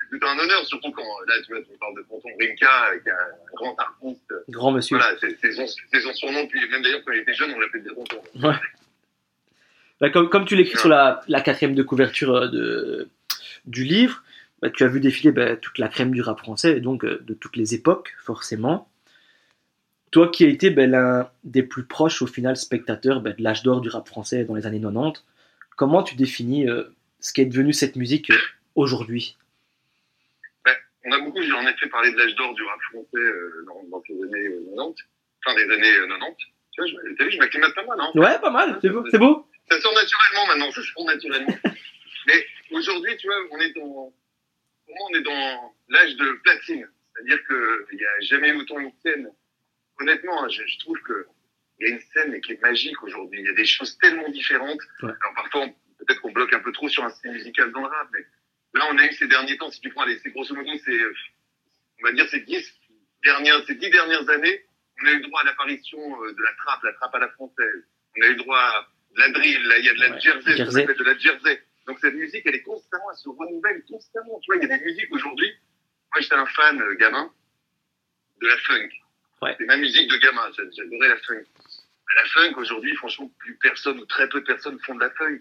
c'est 0.00 0.08
plutôt 0.08 0.26
un 0.26 0.38
honneur, 0.38 0.66
surtout 0.66 0.90
quand, 0.92 1.02
là, 1.26 1.34
tu 1.46 1.52
vois, 1.52 1.62
tu 1.62 1.70
me 1.72 1.76
parles 1.78 1.96
de 1.96 2.02
tonton 2.02 2.28
Rimka, 2.38 2.98
qui 3.02 3.08
est 3.08 3.12
un 3.12 3.54
grand 3.54 3.74
artiste. 3.78 4.34
Grand 4.48 4.72
monsieur. 4.72 4.96
Voilà, 4.98 5.16
c'est 5.20 6.00
son, 6.00 6.12
surnom, 6.14 6.46
puis 6.48 6.68
même 6.68 6.82
d'ailleurs, 6.82 7.02
quand 7.04 7.12
il 7.12 7.20
était 7.20 7.34
jeune, 7.34 7.52
on 7.52 7.58
l'appelait 7.60 7.82
tonton. 7.84 8.22
Bah, 10.00 10.10
comme, 10.10 10.28
comme 10.28 10.44
tu 10.46 10.56
l'écris 10.56 10.74
Ouais. 10.74 10.80
sur 10.80 10.88
la, 10.88 11.20
la 11.28 11.40
quatrième 11.40 11.74
de 11.74 11.82
couverture 11.82 12.34
euh, 12.34 12.48
de, 12.48 13.08
du 13.66 13.84
livre, 13.84 14.22
bah, 14.62 14.70
tu 14.70 14.84
as 14.84 14.88
vu 14.88 15.00
défiler 15.00 15.32
bah, 15.32 15.56
toute 15.56 15.78
la 15.78 15.88
crème 15.88 16.12
du 16.12 16.22
rap 16.22 16.38
français, 16.38 16.76
et 16.76 16.80
donc 16.80 17.04
euh, 17.04 17.20
de 17.22 17.34
toutes 17.34 17.56
les 17.56 17.74
époques, 17.74 18.14
forcément. 18.18 18.88
Toi 20.12 20.28
qui 20.30 20.44
as 20.44 20.48
été 20.48 20.70
bah, 20.70 20.86
l'un 20.86 21.28
des 21.42 21.64
plus 21.64 21.84
proches, 21.84 22.22
au 22.22 22.26
final, 22.26 22.56
spectateurs 22.56 23.20
de 23.20 23.34
l'âge 23.38 23.64
d'or 23.64 23.80
du 23.80 23.88
rap 23.88 24.06
français 24.06 24.44
dans 24.44 24.54
les 24.54 24.66
années 24.66 24.80
90, 24.80 25.24
comment 25.76 26.02
tu 26.02 26.14
définis 26.14 26.68
euh, 26.68 26.84
ce 27.18 27.32
qui 27.32 27.40
est 27.40 27.46
devenu 27.46 27.72
cette 27.72 27.96
musique 27.96 28.30
euh, 28.30 28.38
aujourd'hui? 28.76 29.36
On 31.04 31.10
a 31.10 31.18
beaucoup, 31.18 31.42
j'ai 31.42 31.52
en 31.52 31.66
effet 31.66 31.88
parlé 31.88 32.12
de 32.12 32.16
l'âge 32.16 32.36
d'or 32.36 32.54
du 32.54 32.62
rap 32.62 32.80
français 32.92 33.18
dans, 33.66 33.82
dans 33.90 34.02
ces 34.06 34.14
années 34.14 34.46
euh, 34.46 34.76
90, 34.76 35.02
fin 35.44 35.54
des 35.56 35.62
années 35.62 35.96
euh, 35.98 36.06
90. 36.06 36.36
Tu 36.70 36.80
vois, 36.80 36.86
je, 36.86 37.24
vu, 37.24 37.30
je 37.32 37.38
m'acclimate 37.38 37.74
pas 37.74 37.84
mal, 37.84 38.00
hein. 38.00 38.10
Ouais, 38.14 38.38
pas 38.40 38.50
mal, 38.50 38.78
c'est 38.80 38.88
beau. 38.90 39.04
C'est 39.10 39.18
beau 39.18 39.44
Ça 39.68 39.80
sort 39.80 39.92
naturellement 39.92 40.46
maintenant, 40.46 40.70
ça 40.70 40.80
sort 40.82 41.04
naturellement. 41.04 41.56
Mais 42.28 42.46
aujourd'hui, 42.70 43.16
tu 43.16 43.26
vois, 43.26 43.36
on 43.50 43.58
est 43.58 43.72
dans, 43.72 44.12
pour 44.86 44.94
moi, 44.96 45.08
on 45.10 45.14
est 45.18 45.22
dans 45.22 45.74
l'âge 45.88 46.16
de 46.16 46.32
platine. 46.44 46.88
C'est-à-dire 47.14 47.38
qu'il 47.46 47.98
n'y 47.98 48.04
a 48.04 48.20
jamais 48.20 48.48
eu 48.50 48.56
autant 48.56 48.78
une 48.80 48.92
scène. 49.02 49.28
Honnêtement, 50.00 50.44
hein, 50.44 50.48
je, 50.48 50.62
je 50.66 50.78
trouve 50.80 50.98
que 51.02 51.26
il 51.78 51.88
y 51.88 51.90
a 51.90 51.94
une 51.94 52.00
scène 52.12 52.40
qui 52.40 52.52
est 52.52 52.60
magique 52.62 53.02
aujourd'hui. 53.02 53.40
Il 53.40 53.46
y 53.46 53.50
a 53.50 53.54
des 53.54 53.64
choses 53.66 53.98
tellement 53.98 54.28
différentes. 54.30 54.80
Ouais. 55.02 55.10
Alors 55.22 55.34
parfois, 55.34 55.66
peut-être 55.98 56.20
qu'on 56.20 56.32
bloque 56.32 56.52
un 56.52 56.60
peu 56.60 56.72
trop 56.72 56.88
sur 56.88 57.04
un 57.04 57.10
style 57.10 57.32
musical 57.32 57.72
dans 57.72 57.80
le 57.80 57.86
rap, 57.88 58.08
mais 58.12 58.20
là, 58.74 58.86
on 58.90 58.98
a 58.98 59.04
eu 59.06 59.12
ces 59.14 59.26
derniers 59.26 59.56
temps, 59.58 59.70
si 59.70 59.80
tu 59.80 59.90
prends 59.90 60.04
les, 60.04 60.18
c'est 60.20 60.30
grosso 60.30 60.54
modo, 60.54 60.70
c'est, 60.84 60.90
euh, 60.92 61.14
on 62.00 62.06
va 62.06 62.12
dire, 62.12 62.28
ces 62.28 62.40
dix 62.40 62.64
dernières, 63.24 63.64
ces 63.66 63.74
dix 63.74 63.90
dernières 63.90 64.28
années, 64.30 64.64
on 65.02 65.06
a 65.06 65.12
eu 65.12 65.20
droit 65.22 65.40
à 65.40 65.44
l'apparition 65.44 65.98
euh, 66.24 66.32
de 66.32 66.42
la 66.42 66.52
trappe, 66.64 66.82
la 66.84 66.92
trappe 66.94 67.14
à 67.14 67.18
la 67.18 67.28
française. 67.30 67.84
On 68.18 68.22
a 68.22 68.28
eu 68.28 68.36
droit 68.36 68.58
à 68.58 68.88
de 69.14 69.20
la 69.20 69.28
drill, 69.30 69.62
là, 69.64 69.78
il 69.78 69.84
y 69.84 69.88
a 69.90 69.94
de 69.94 70.00
la 70.00 70.10
Ouais, 70.12 70.20
jersey, 70.20 70.56
jersey. 70.56 70.82
appelle 70.84 70.96
de 70.96 71.04
la 71.04 71.18
jersey. 71.18 71.62
Donc 71.86 71.98
cette 72.00 72.14
musique, 72.14 72.42
elle 72.46 72.54
est 72.54 72.62
constamment, 72.62 73.10
elle 73.10 73.16
se 73.18 73.28
renouvelle 73.28 73.82
constamment. 73.84 74.38
Tu 74.40 74.52
vois, 74.52 74.62
il 74.62 74.68
y 74.68 74.72
a 74.72 74.78
des 74.78 74.84
musiques 74.84 75.12
aujourd'hui. 75.12 75.50
Moi, 76.14 76.20
j'étais 76.20 76.34
un 76.34 76.46
fan 76.46 76.80
euh, 76.80 76.94
gamin 76.94 77.32
de 78.40 78.46
la 78.46 78.56
funk. 78.58 78.88
Ouais. 79.42 79.54
C'est 79.58 79.64
ma 79.66 79.76
musique 79.76 80.10
de 80.10 80.16
gamin. 80.18 80.50
J'a- 80.56 80.70
J'adorais 80.70 81.08
la 81.08 81.16
funk. 81.18 81.44
La 82.14 82.24
funk, 82.26 82.54
aujourd'hui, 82.60 82.94
franchement, 82.96 83.30
plus 83.38 83.56
personne 83.56 83.98
ou 83.98 84.04
très 84.06 84.28
peu 84.28 84.40
de 84.40 84.46
personnes 84.46 84.78
font 84.80 84.94
de 84.94 85.00
la 85.00 85.10
funk. 85.10 85.38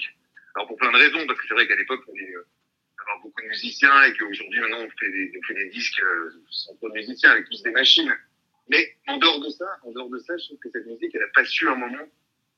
Alors 0.55 0.67
pour 0.67 0.77
plein 0.77 0.91
de 0.91 0.97
raisons, 0.97 1.25
parce 1.27 1.39
que 1.39 1.47
c'est 1.47 1.53
vrai 1.53 1.67
qu'à 1.67 1.75
l'époque, 1.75 2.01
on 2.07 2.11
fallait 2.13 2.33
euh, 2.35 2.45
avoir 3.01 3.21
beaucoup 3.21 3.41
de 3.41 3.47
musiciens 3.47 4.03
et 4.03 4.13
qu'aujourd'hui, 4.17 4.59
maintenant, 4.61 4.79
on 4.79 4.89
fait 4.97 5.11
des, 5.11 5.31
on 5.37 5.41
fait 5.45 5.53
des 5.53 5.69
disques 5.69 6.01
euh, 6.01 6.31
sans 6.49 6.75
trop 6.75 6.89
de 6.89 6.93
musiciens 6.93 7.31
avec 7.31 7.47
tous 7.49 7.61
des 7.63 7.71
machines. 7.71 8.13
Mais 8.69 8.95
en 9.07 9.17
dehors 9.17 9.41
de 9.41 9.49
ça, 9.49 9.65
en 9.83 9.91
dehors 9.91 10.09
de 10.09 10.17
ça, 10.19 10.37
je 10.37 10.45
trouve 10.45 10.59
que 10.59 10.69
cette 10.71 10.85
musique, 10.85 11.13
elle 11.13 11.23
a 11.23 11.27
pas 11.33 11.43
su 11.45 11.67
un 11.67 11.75
moment 11.75 12.07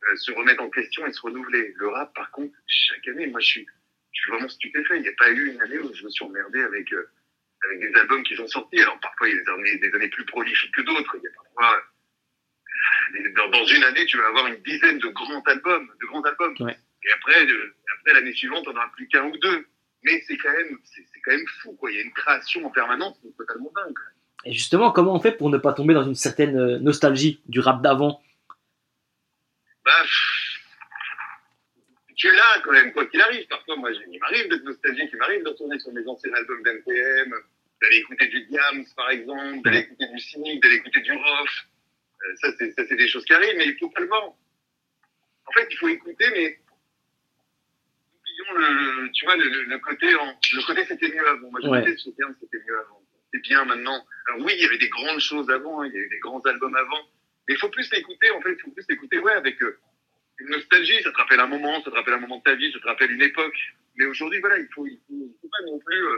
euh, 0.10 0.15
se 0.15 0.31
remettre 0.31 0.62
en 0.62 0.69
question 0.69 1.05
et 1.05 1.13
se 1.13 1.22
renouveler. 1.22 1.74
Le 1.75 1.88
rap, 1.88 2.13
par 2.13 2.31
contre, 2.31 2.53
chaque 2.67 3.07
année, 3.07 3.27
moi, 3.27 3.39
je 3.39 3.48
suis, 3.48 3.67
je 4.12 4.22
suis 4.22 4.31
vraiment 4.31 4.50
stupéfait. 4.50 4.98
Il 4.98 5.01
n'y 5.03 5.10
a 5.10 5.13
pas 5.17 5.31
eu 5.31 5.53
une 5.53 5.62
année 5.62 5.79
où 5.79 5.93
je 5.93 6.03
me 6.03 6.10
suis 6.10 6.25
emmerdé 6.25 6.62
avec, 6.62 6.91
euh, 6.93 7.10
avec 7.65 7.79
des 7.79 8.00
albums 8.00 8.24
qui 8.24 8.36
sont 8.36 8.48
sortis. 8.48 8.81
Alors 8.81 9.00
parfois, 9.00 9.29
il 9.29 9.36
y 9.36 9.39
a 9.39 9.43
des 9.43 9.50
années, 9.50 9.77
des 9.77 9.95
années 9.95 10.10
plus 10.10 10.25
prolifiques 10.25 10.74
que 10.75 10.81
d'autres. 10.81 11.15
Il 11.17 11.24
y 11.24 11.27
a 11.27 11.31
parfois, 11.36 11.83
euh, 13.15 13.33
dans, 13.36 13.50
dans 13.50 13.65
une 13.65 13.83
année, 13.83 14.05
tu 14.05 14.17
vas 14.17 14.27
avoir 14.27 14.48
une 14.48 14.62
dizaine 14.63 15.00
de 15.00 15.07
grands 15.07 15.43
albums, 15.43 15.89
de 16.01 16.05
grands 16.05 16.24
albums. 16.24 16.55
Ouais. 16.60 16.77
Et 17.05 17.12
après, 17.13 17.45
euh, 17.45 17.75
après 18.00 18.13
l'année 18.13 18.33
suivante, 18.33 18.67
on 18.67 18.74
n'en 18.74 18.79
aura 18.79 18.91
plus 18.95 19.07
qu'un 19.07 19.25
ou 19.25 19.38
deux. 19.38 19.67
Mais 20.03 20.22
c'est 20.27 20.38
quand 20.38 20.51
même, 20.51 20.77
c'est 20.83 21.22
quand 21.24 21.31
même 21.31 21.48
fou, 21.62 21.74
quoi. 21.79 21.89
Il 21.89 21.95
y 21.95 22.00
a 22.00 22.03
une 22.03 22.12
création 22.12 22.65
en 22.65 22.69
permanence, 22.69 23.17
c'est 23.24 23.38
totalement 23.38 23.72
dingue. 23.74 23.98
Et 24.45 24.51
justement, 24.51 24.91
comment 24.91 25.15
on 25.15 25.22
fait 25.22 25.31
pour 25.31 25.50
ne 25.50 25.57
pas 25.57 25.72
tomber 25.72 25.93
dans 25.93 26.03
une 26.03 26.15
certaine 26.15 26.77
nostalgie 26.79 27.41
du 27.48 27.62
rap 27.62 27.81
d'avant? 27.81 28.22
Bah, 29.85 30.05
tu 32.15 32.31
là 32.31 32.61
quand 32.63 32.71
même, 32.71 32.93
quoi 32.93 33.05
qu'il 33.07 33.21
arrive. 33.21 33.47
Parfois, 33.47 33.75
moi, 33.77 33.91
il 33.91 34.19
m'arrive 34.19 34.47
d'être 34.49 34.63
nostalgique, 34.63 35.09
il 35.11 35.17
m'arrive 35.17 35.43
de 35.43 35.49
retourner 35.49 35.79
sur 35.79 35.91
mes 35.93 36.05
anciens 36.07 36.33
albums 36.33 36.61
d'NTM, 36.63 37.33
d'aller 37.81 37.97
écouter 37.97 38.27
du 38.27 38.45
Diams, 38.45 38.85
par 38.95 39.09
exemple, 39.09 39.61
d'aller 39.63 39.79
écouter 39.79 40.07
du 40.07 40.19
Cynic, 40.19 40.61
d'aller 40.61 40.75
écouter 40.75 41.01
du 41.01 41.11
Rof. 41.11 41.49
Euh, 42.25 42.35
ça, 42.37 42.47
c'est, 42.57 42.95
des 42.95 43.07
choses 43.07 43.25
qui 43.25 43.33
arrivent, 43.33 43.57
mais 43.57 43.65
il 43.65 43.77
faut 43.77 43.89
pas 43.89 44.01
le 44.01 44.07
vendre. 44.07 44.37
En 45.47 45.51
fait, 45.51 45.67
il 45.71 45.77
faut 45.77 45.89
écouter, 45.89 46.25
mais 46.31 46.59
oublions 48.19 48.53
le, 48.59 49.11
tu 49.11 49.25
vois, 49.25 49.35
le, 49.35 49.49
le- 49.49 49.63
le 49.63 49.79
côté, 49.79 50.15
en, 50.15 50.27
le 50.27 50.65
côté 50.65 50.85
c'était 50.85 51.09
mieux 51.09 51.27
avant. 51.27 51.51
Moi, 51.51 51.59
je 51.63 51.67
Ouais. 51.67 51.81
disais 51.83 51.97
c'était 51.97 52.57
mieux 52.65 52.79
avant. 52.79 53.01
C'est 53.33 53.41
bien 53.41 53.65
maintenant. 53.65 54.05
Alors 54.27 54.45
oui, 54.45 54.53
il 54.55 54.61
y 54.61 54.65
avait 54.65 54.77
des 54.77 54.87
grandes 54.89 55.19
choses 55.19 55.49
avant, 55.49 55.81
hein, 55.81 55.87
il 55.87 55.93
y 55.93 55.97
avait 55.97 56.07
des 56.09 56.19
grands 56.19 56.39
albums 56.41 56.75
avant, 56.75 57.09
mais 57.47 57.55
il 57.55 57.57
faut 57.57 57.69
plus 57.69 57.89
l'écouter, 57.91 58.31
en 58.31 58.41
fait, 58.41 58.53
il 58.53 58.62
faut 58.62 58.71
plus 58.71 58.85
l'écouter, 58.89 59.19
ouais, 59.19 59.33
avec, 59.33 59.62
euh, 59.62 59.77
une 60.39 60.50
nostalgie, 60.50 61.01
ça 61.03 61.12
te 61.12 61.17
rappelle 61.17 61.39
un 61.39 61.47
moment, 61.47 61.81
ça 61.83 61.91
te 61.91 61.95
rappelle 61.95 62.13
un 62.15 62.19
moment 62.19 62.38
de 62.38 62.43
ta 62.43 62.55
vie, 62.55 62.71
ça 62.71 62.79
te 62.79 62.88
rappelle 62.88 63.12
une 63.12 63.21
époque. 63.21 63.57
Mais 63.97 64.05
aujourd'hui, 64.05 64.39
voilà, 64.39 64.57
il 64.57 64.67
faut, 64.73 64.85
il 64.88 65.00
faut, 65.07 65.47
pas 65.47 65.71
non 65.71 65.79
plus 65.79 66.03
euh, 66.03 66.17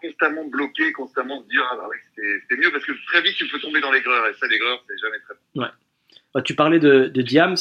constamment 0.00 0.44
bloquer, 0.46 0.92
constamment 0.92 1.42
se 1.42 1.48
dire, 1.48 1.68
ah 1.70 1.76
bah 1.76 1.88
ouais, 1.88 1.96
c'était 2.14 2.60
mieux, 2.60 2.70
parce 2.70 2.84
que 2.84 2.92
très 3.06 3.22
vite, 3.22 3.36
tu 3.36 3.46
peux 3.48 3.58
tomber 3.58 3.80
dans 3.80 3.92
l'aigreur, 3.92 4.26
et 4.28 4.34
ça, 4.34 4.46
l'aigreur, 4.46 4.82
c'est 4.88 4.98
jamais 4.98 5.18
très 5.20 5.34
bon. 5.34 5.62
Ouais. 5.62 5.68
Bah, 6.34 6.42
tu 6.42 6.54
parlais 6.54 6.78
de, 6.78 7.06
de 7.06 7.22
Diams, 7.22 7.56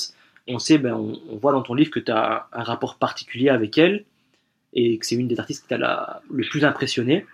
on 0.48 0.60
sait, 0.60 0.78
ben, 0.78 0.94
on, 0.94 1.36
voit 1.38 1.52
dans 1.52 1.62
ton 1.62 1.74
livre 1.74 1.92
que 1.92 2.00
tu 2.00 2.12
as 2.12 2.48
un 2.54 2.64
rapport 2.64 2.98
particulier 2.98 3.50
avec 3.50 3.78
elle, 3.78 4.06
et 4.74 4.98
que 4.98 5.06
c'est 5.06 5.16
une 5.16 5.28
des 5.28 5.40
artistes 5.40 5.64
qui 5.64 5.70
t'a 5.70 6.22
le 6.32 6.50
plus 6.50 6.64
impressionné. 6.64 7.26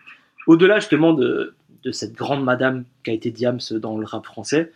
Au-delà 0.48 0.80
justement 0.80 1.14
de, 1.14 1.54
de 1.84 1.92
cette 1.92 2.14
grande 2.14 2.44
madame 2.44 2.86
qui 3.04 3.12
a 3.12 3.14
été 3.14 3.30
Diams 3.30 3.60
dans 3.74 3.98
le 3.98 4.06
rap 4.06 4.26
français, 4.26 4.72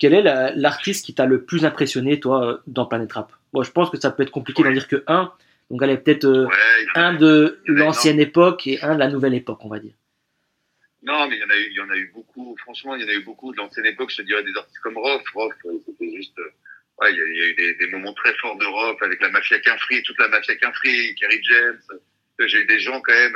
quel 0.00 0.14
est 0.14 0.22
la- 0.22 0.52
l'artiste 0.56 1.04
qui 1.06 1.14
t'a 1.14 1.26
le 1.26 1.44
plus 1.44 1.64
impressionné, 1.64 2.18
toi, 2.18 2.60
dans 2.66 2.86
Planet 2.86 3.12
Rap? 3.12 3.32
Bon, 3.52 3.62
je 3.62 3.70
pense 3.70 3.90
que 3.90 3.98
ça 4.00 4.10
peut 4.10 4.22
être 4.24 4.30
compliqué 4.32 4.62
d'en 4.64 4.72
dire 4.72 4.88
que 4.88 5.04
un, 5.06 5.32
donc 5.70 5.80
elle 5.82 5.90
est 5.90 5.98
peut-être 5.98 6.24
euh, 6.24 6.46
Ouais, 6.46 6.86
un 6.96 7.14
de 7.14 7.60
l'ancienne 7.66 8.18
époque 8.18 8.66
et 8.66 8.80
un 8.82 8.94
de 8.94 8.98
la 8.98 9.08
nouvelle 9.08 9.34
époque, 9.34 9.60
on 9.64 9.68
va 9.68 9.78
dire. 9.78 9.92
Non, 11.02 11.28
mais 11.28 11.36
il 11.36 11.40
y 11.40 11.44
en 11.44 11.50
a 11.50 11.56
eu, 11.56 11.66
il 11.70 11.76
y 11.76 11.80
en 11.80 11.90
a 11.90 11.96
eu 11.96 12.10
beaucoup. 12.14 12.56
Franchement, 12.60 12.94
il 12.96 13.02
y 13.02 13.04
en 13.04 13.08
a 13.08 13.12
eu 13.14 13.22
beaucoup 13.24 13.52
de 13.52 13.56
l'ancienne 13.56 13.86
époque. 13.86 14.10
Je 14.10 14.16
te 14.18 14.22
dirais 14.22 14.42
des 14.42 14.54
artistes 14.56 14.80
comme 14.82 14.98
Rof. 14.98 15.22
Rof, 15.34 15.52
euh, 15.66 15.78
c'était 15.86 16.14
juste. 16.16 16.38
euh, 16.38 16.50
Ouais, 17.00 17.10
il 17.12 17.16
y 17.16 17.22
a, 17.22 17.26
il 17.26 17.36
y 17.36 17.40
a 17.40 17.46
eu 17.46 17.54
des, 17.54 17.74
des 17.76 17.86
moments 17.92 18.12
très 18.12 18.34
forts 18.34 18.58
de 18.58 18.66
Rof 18.66 19.00
avec 19.02 19.22
la 19.22 19.30
mafia 19.30 19.58
Quinfree, 19.60 20.02
toute 20.02 20.18
la 20.18 20.28
mafia 20.28 20.54
Quinfree, 20.56 21.14
Kerry 21.14 21.40
James. 21.44 21.78
J'ai 22.46 22.58
eu 22.60 22.66
des 22.66 22.78
gens 22.78 23.00
quand 23.00 23.12
même 23.14 23.32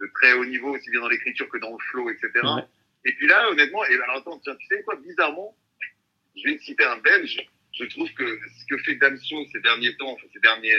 de 0.00 0.10
très 0.14 0.32
haut 0.32 0.44
niveau, 0.44 0.74
aussi 0.74 0.90
bien 0.90 1.00
dans 1.00 1.08
l'écriture 1.08 1.48
que 1.48 1.58
dans 1.58 1.70
le 1.70 1.78
flow, 1.90 2.10
etc. 2.10 2.30
Ouais. 2.34 2.62
Et 3.04 3.12
puis 3.12 3.28
là, 3.28 3.48
honnêtement, 3.50 3.84
et 3.84 3.94
alors 4.02 4.16
attends, 4.16 4.40
tiens, 4.42 4.56
tu 4.58 4.66
sais 4.66 4.82
quoi, 4.82 4.96
bizarrement, 4.96 5.54
je 6.36 6.42
vais 6.50 6.56
te 6.58 6.62
citer 6.62 6.84
un 6.84 6.98
Belge. 6.98 7.38
Je 7.78 7.84
trouve 7.84 8.10
que 8.14 8.24
ce 8.58 8.64
que 8.68 8.78
fait 8.84 8.94
Damso 8.96 9.36
ces 9.52 9.60
derniers 9.60 9.94
temps, 9.96 10.08
enfin, 10.12 10.26
ces 10.32 10.40
derniers, 10.40 10.74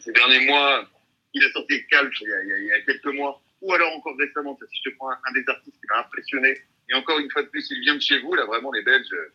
ces 0.00 0.12
derniers 0.12 0.46
mois, 0.46 0.88
il 1.32 1.44
a 1.44 1.50
sorti 1.52 1.86
Calp 1.86 2.12
il 2.20 2.28
y 2.28 2.32
a, 2.32 2.58
il 2.58 2.64
y 2.66 2.72
a- 2.72 2.80
quelques 2.82 3.04
mois, 3.06 3.40
ou 3.60 3.72
alors 3.72 3.94
encore 3.96 4.16
récemment, 4.18 4.58
si 4.68 4.80
je 4.84 4.90
te 4.90 4.96
prends 4.96 5.10
un, 5.10 5.18
un 5.26 5.32
des 5.32 5.44
artistes 5.48 5.76
qui 5.80 5.86
m'a 5.88 6.00
impressionné, 6.00 6.58
et 6.88 6.94
encore 6.94 7.20
une 7.20 7.30
fois 7.30 7.42
de 7.42 7.48
plus, 7.48 7.70
il 7.70 7.80
vient 7.82 7.94
de 7.94 8.00
chez 8.00 8.18
vous, 8.18 8.34
là, 8.34 8.44
vraiment, 8.46 8.72
les 8.72 8.82
Belges, 8.82 9.06
euh, 9.12 9.30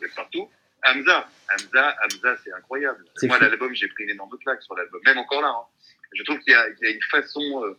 Hamza 0.00 0.14
partout. 0.16 0.50
Hamza, 0.84 1.28
Hamza, 1.52 1.96
Hamza, 2.04 2.36
c'est 2.42 2.52
incroyable. 2.52 3.04
Moi, 3.28 3.38
l'album, 3.40 3.74
j'ai 3.74 3.88
pris 3.88 4.04
une 4.04 4.10
énorme 4.10 4.36
claque 4.38 4.62
sur 4.62 4.74
l'album, 4.76 5.00
même 5.04 5.18
encore 5.18 5.42
là. 5.42 5.48
hein. 5.48 5.66
Je 6.12 6.22
trouve 6.24 6.38
qu'il 6.40 6.52
y, 6.52 6.84
y 6.84 6.86
a 6.88 6.90
une 6.90 7.02
façon, 7.10 7.64
euh, 7.64 7.78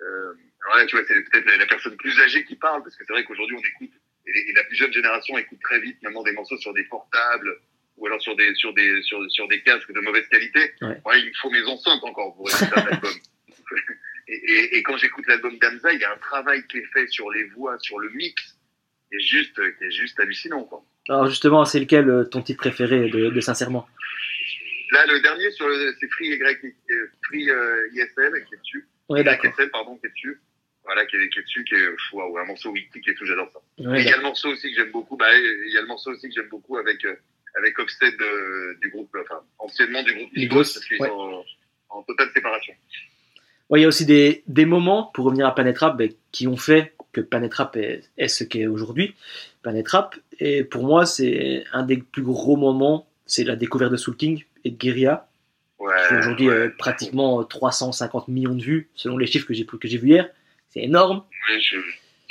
euh, 0.00 0.32
alors 0.64 0.78
là, 0.78 0.86
tu 0.86 0.96
vois, 0.96 1.04
c'est 1.06 1.14
peut-être 1.30 1.44
la, 1.46 1.56
la 1.58 1.66
personne 1.66 1.96
plus 1.96 2.18
âgée 2.20 2.44
qui 2.44 2.56
parle, 2.56 2.82
parce 2.82 2.96
que 2.96 3.04
c'est 3.04 3.12
vrai 3.12 3.22
qu'aujourd'hui, 3.24 3.56
on 3.56 3.60
écoute, 3.84 3.94
et, 4.26 4.50
et 4.50 4.52
la 4.54 4.64
plus 4.64 4.76
jeune 4.76 4.92
génération 4.92 5.38
écoute 5.38 5.58
très 5.62 5.80
vite 5.80 5.96
maintenant 6.02 6.22
des 6.22 6.32
morceaux 6.32 6.58
sur 6.58 6.72
des 6.74 6.84
portables, 6.84 7.58
ou 7.96 8.06
alors 8.06 8.20
sur 8.20 8.36
des, 8.36 8.54
sur 8.54 8.74
des, 8.74 9.02
sur, 9.02 9.18
sur 9.30 9.48
des 9.48 9.62
casques 9.62 9.92
de 9.92 10.00
mauvaise 10.00 10.26
qualité. 10.28 10.72
Ouais. 10.82 11.00
Ouais, 11.04 11.20
il 11.20 11.26
me 11.26 11.34
faut 11.40 11.50
mes 11.50 11.64
enceintes 11.64 12.04
encore 12.04 12.34
pour 12.36 12.48
écouter 12.48 12.80
un 12.80 12.86
album. 12.86 13.14
Et, 14.28 14.34
et, 14.34 14.76
et 14.76 14.82
quand 14.82 14.96
j'écoute 14.96 15.24
l'album 15.28 15.56
d'Hamza, 15.58 15.92
il 15.92 16.00
y 16.00 16.04
a 16.04 16.12
un 16.12 16.18
travail 16.18 16.66
qui 16.66 16.78
est 16.78 16.86
fait 16.92 17.06
sur 17.06 17.30
les 17.30 17.44
voix, 17.44 17.78
sur 17.78 17.98
le 18.00 18.10
mix, 18.10 18.58
qui 19.08 19.16
est 19.16 19.20
juste, 19.20 19.54
qui 19.78 19.84
est 19.84 19.90
juste 19.92 20.18
hallucinant, 20.18 20.64
quoi. 20.64 20.84
Alors 21.08 21.28
justement, 21.28 21.64
c'est 21.64 21.78
lequel 21.78 22.10
euh, 22.10 22.24
ton 22.24 22.42
titre 22.42 22.58
préféré 22.58 23.08
de, 23.08 23.30
de 23.30 23.40
Sincèrement? 23.40 23.86
Là, 24.90 25.06
le 25.06 25.20
dernier, 25.20 25.50
sur 25.52 25.66
c'est 26.00 26.08
Free, 26.08 26.28
y, 26.28 26.42
euh, 26.42 27.06
Free 27.24 27.50
euh, 27.50 27.88
ISL 27.92 28.44
qui 28.48 28.54
est 28.54 28.58
dessus. 28.58 28.88
Ouais, 29.08 29.22
d'accord. 29.22 29.50
YSL, 29.50 29.70
pardon, 29.70 29.96
qui 29.96 30.06
est 30.06 30.10
dessus. 30.10 30.40
Voilà, 30.86 31.04
qui 31.06 31.16
est, 31.16 31.28
qui 31.30 31.40
est 31.40 31.42
dessus, 31.42 31.64
qui 31.64 31.74
est, 31.74 31.86
pff, 31.86 32.12
waouh, 32.12 32.38
un 32.38 32.44
morceau 32.44 32.72
qui 32.72 32.80
est 33.10 33.14
tout, 33.14 33.24
j'adore 33.26 33.50
ça. 33.52 33.58
Ouais, 33.90 33.98
Et 33.98 34.04
il 34.04 34.08
y 34.08 34.12
a 34.12 34.16
le 34.16 34.22
morceau 34.22 34.50
aussi 34.50 34.70
que 34.70 34.76
j'aime 34.76 34.92
beaucoup, 34.92 35.16
bah, 35.16 35.26
il 35.36 35.72
y 35.74 35.76
a 35.76 35.80
le 35.80 35.86
morceau 35.88 36.12
aussi 36.12 36.28
que 36.28 36.34
j'aime 36.34 36.48
beaucoup 36.48 36.76
avec, 36.76 37.04
euh, 37.04 37.14
avec 37.58 37.78
Offset 37.78 38.12
de- 38.12 38.78
du 38.80 38.90
groupe, 38.90 39.14
enfin, 39.20 39.40
anciennement 39.58 40.02
du 40.04 40.14
groupe 40.14 40.30
Migos, 40.36 40.54
parce 40.58 40.84
qu'ils 40.84 41.00
ouais. 41.00 41.08
sont 41.08 41.44
en, 41.90 41.98
en 41.98 42.02
totale 42.04 42.28
séparation. 42.32 42.72
Ouais, 43.68 43.80
il 43.80 43.82
y 43.82 43.84
a 43.84 43.88
aussi 43.88 44.06
des, 44.06 44.44
des 44.46 44.64
moments, 44.64 45.10
pour 45.12 45.24
revenir 45.24 45.46
à 45.46 45.54
Planet 45.54 45.76
Rap, 45.76 45.96
ben, 45.96 46.10
qui 46.30 46.46
ont 46.46 46.56
fait 46.56 46.92
que 47.12 47.20
Planet 47.20 47.52
Rap 47.54 47.76
est, 47.76 48.08
est 48.16 48.28
ce 48.28 48.44
qu'est 48.44 48.66
aujourd'hui. 48.68 49.16
Planet 49.62 49.88
Rap, 49.88 50.14
et 50.38 50.62
pour 50.62 50.84
moi, 50.84 51.04
c'est 51.04 51.64
un 51.72 51.82
des 51.82 51.96
plus 51.96 52.22
gros 52.22 52.56
moments, 52.56 53.08
c'est 53.26 53.42
la 53.42 53.56
découverte 53.56 53.90
de 53.90 53.96
Soul 53.96 54.16
King 54.16 54.44
et 54.64 54.70
de 54.70 54.76
Guerilla, 54.76 55.28
qui 56.08 56.14
aujourd'hui 56.14 56.48
euh, 56.48 56.68
pratiquement 56.78 57.42
350 57.44 58.28
millions 58.28 58.54
de 58.54 58.62
vues, 58.62 58.88
selon 58.94 59.18
les 59.18 59.26
chiffres 59.26 59.46
que 59.46 59.54
j'ai 59.54 59.66
que 59.66 59.88
j'ai 59.88 59.98
vus 59.98 60.10
hier. 60.10 60.30
C'est 60.70 60.82
énorme. 60.82 61.24
Oui, 61.48 61.60
je, 61.60 61.78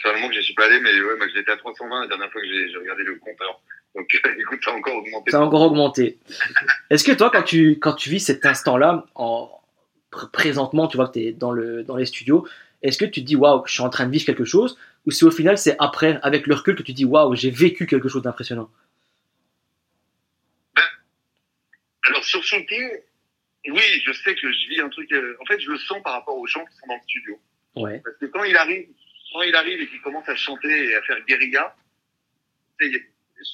un 0.07 0.13
moment 0.13 0.29
que 0.29 0.35
je 0.35 0.41
suis 0.41 0.53
pas 0.53 0.65
allé, 0.65 0.79
mais 0.81 0.91
ouais, 1.01 1.15
moi, 1.17 1.27
j'étais 1.33 1.51
à 1.51 1.57
320 1.57 2.01
la 2.01 2.07
dernière 2.07 2.31
fois 2.31 2.41
que 2.41 2.47
j'ai 2.47 2.69
j'ai 2.69 2.77
regardé 2.77 3.03
le 3.03 3.15
compteur. 3.15 3.59
Donc, 3.95 4.21
écoute, 4.39 4.59
ça 4.63 4.71
a 4.71 4.73
encore 4.75 4.95
augmenté. 4.97 5.31
Ça 5.31 5.37
a 5.39 5.41
encore 5.41 5.61
augmenté. 5.61 6.17
Est-ce 6.89 7.03
que 7.03 7.11
toi, 7.13 7.31
quand 7.31 7.43
tu, 7.43 7.79
quand 7.79 7.93
tu 7.93 8.09
vis 8.09 8.19
cet 8.19 8.45
instant-là, 8.45 9.05
en 9.15 9.49
pr- 10.11 10.29
présentement, 10.31 10.87
tu 10.87 10.97
vois 10.97 11.07
que 11.07 11.13
tu 11.13 11.19
es 11.25 11.31
dans, 11.31 11.51
le, 11.51 11.83
dans 11.83 11.95
les 11.95 12.05
studios, 12.05 12.47
est-ce 12.83 12.97
que 12.99 13.05
tu 13.05 13.21
te 13.21 13.25
dis, 13.25 13.35
waouh, 13.35 13.65
je 13.65 13.73
suis 13.73 13.81
en 13.81 13.89
train 13.89 14.05
de 14.05 14.11
vivre 14.11 14.25
quelque 14.25 14.45
chose 14.45 14.77
Ou 15.07 15.11
c'est 15.11 15.25
au 15.25 15.31
final, 15.31 15.57
c'est 15.57 15.75
après, 15.79 16.19
avec 16.21 16.45
le 16.45 16.53
recul, 16.55 16.75
que 16.75 16.83
tu 16.83 16.91
te 16.91 16.97
dis, 16.97 17.05
waouh, 17.05 17.33
j'ai 17.35 17.49
vécu 17.49 17.87
quelque 17.87 18.09
chose 18.09 18.21
d'impressionnant? 18.21 18.69
Alors 22.03 22.23
sur 22.23 22.43
Shooting, 22.43 22.89
oui, 23.69 23.81
je 24.05 24.11
sais 24.11 24.35
que 24.35 24.51
je 24.51 24.67
vis 24.69 24.81
un 24.81 24.89
truc. 24.89 25.11
euh, 25.11 25.35
en 25.41 25.45
fait, 25.45 25.59
je 25.59 25.71
le 25.71 25.77
sens 25.79 25.97
par 26.03 26.13
rapport 26.13 26.37
aux 26.37 26.45
gens 26.45 26.63
qui 26.65 26.75
sont 26.77 26.85
dans 26.87 26.93
le 26.95 27.01
studio. 27.01 27.39
Ouais. 27.75 28.01
Parce 28.03 28.17
que 28.17 28.25
quand 28.25 28.43
il 28.43 28.55
arrive, 28.55 28.87
quand 29.33 29.41
il 29.41 29.55
arrive 29.55 29.81
et 29.81 29.87
qu'il 29.87 30.01
commence 30.01 30.27
à 30.29 30.35
chanter 30.35 30.89
et 30.89 30.95
à 30.95 31.01
faire 31.03 31.19
guérilla, 31.25 31.75
tu 32.79 32.85
sais, 32.85 33.03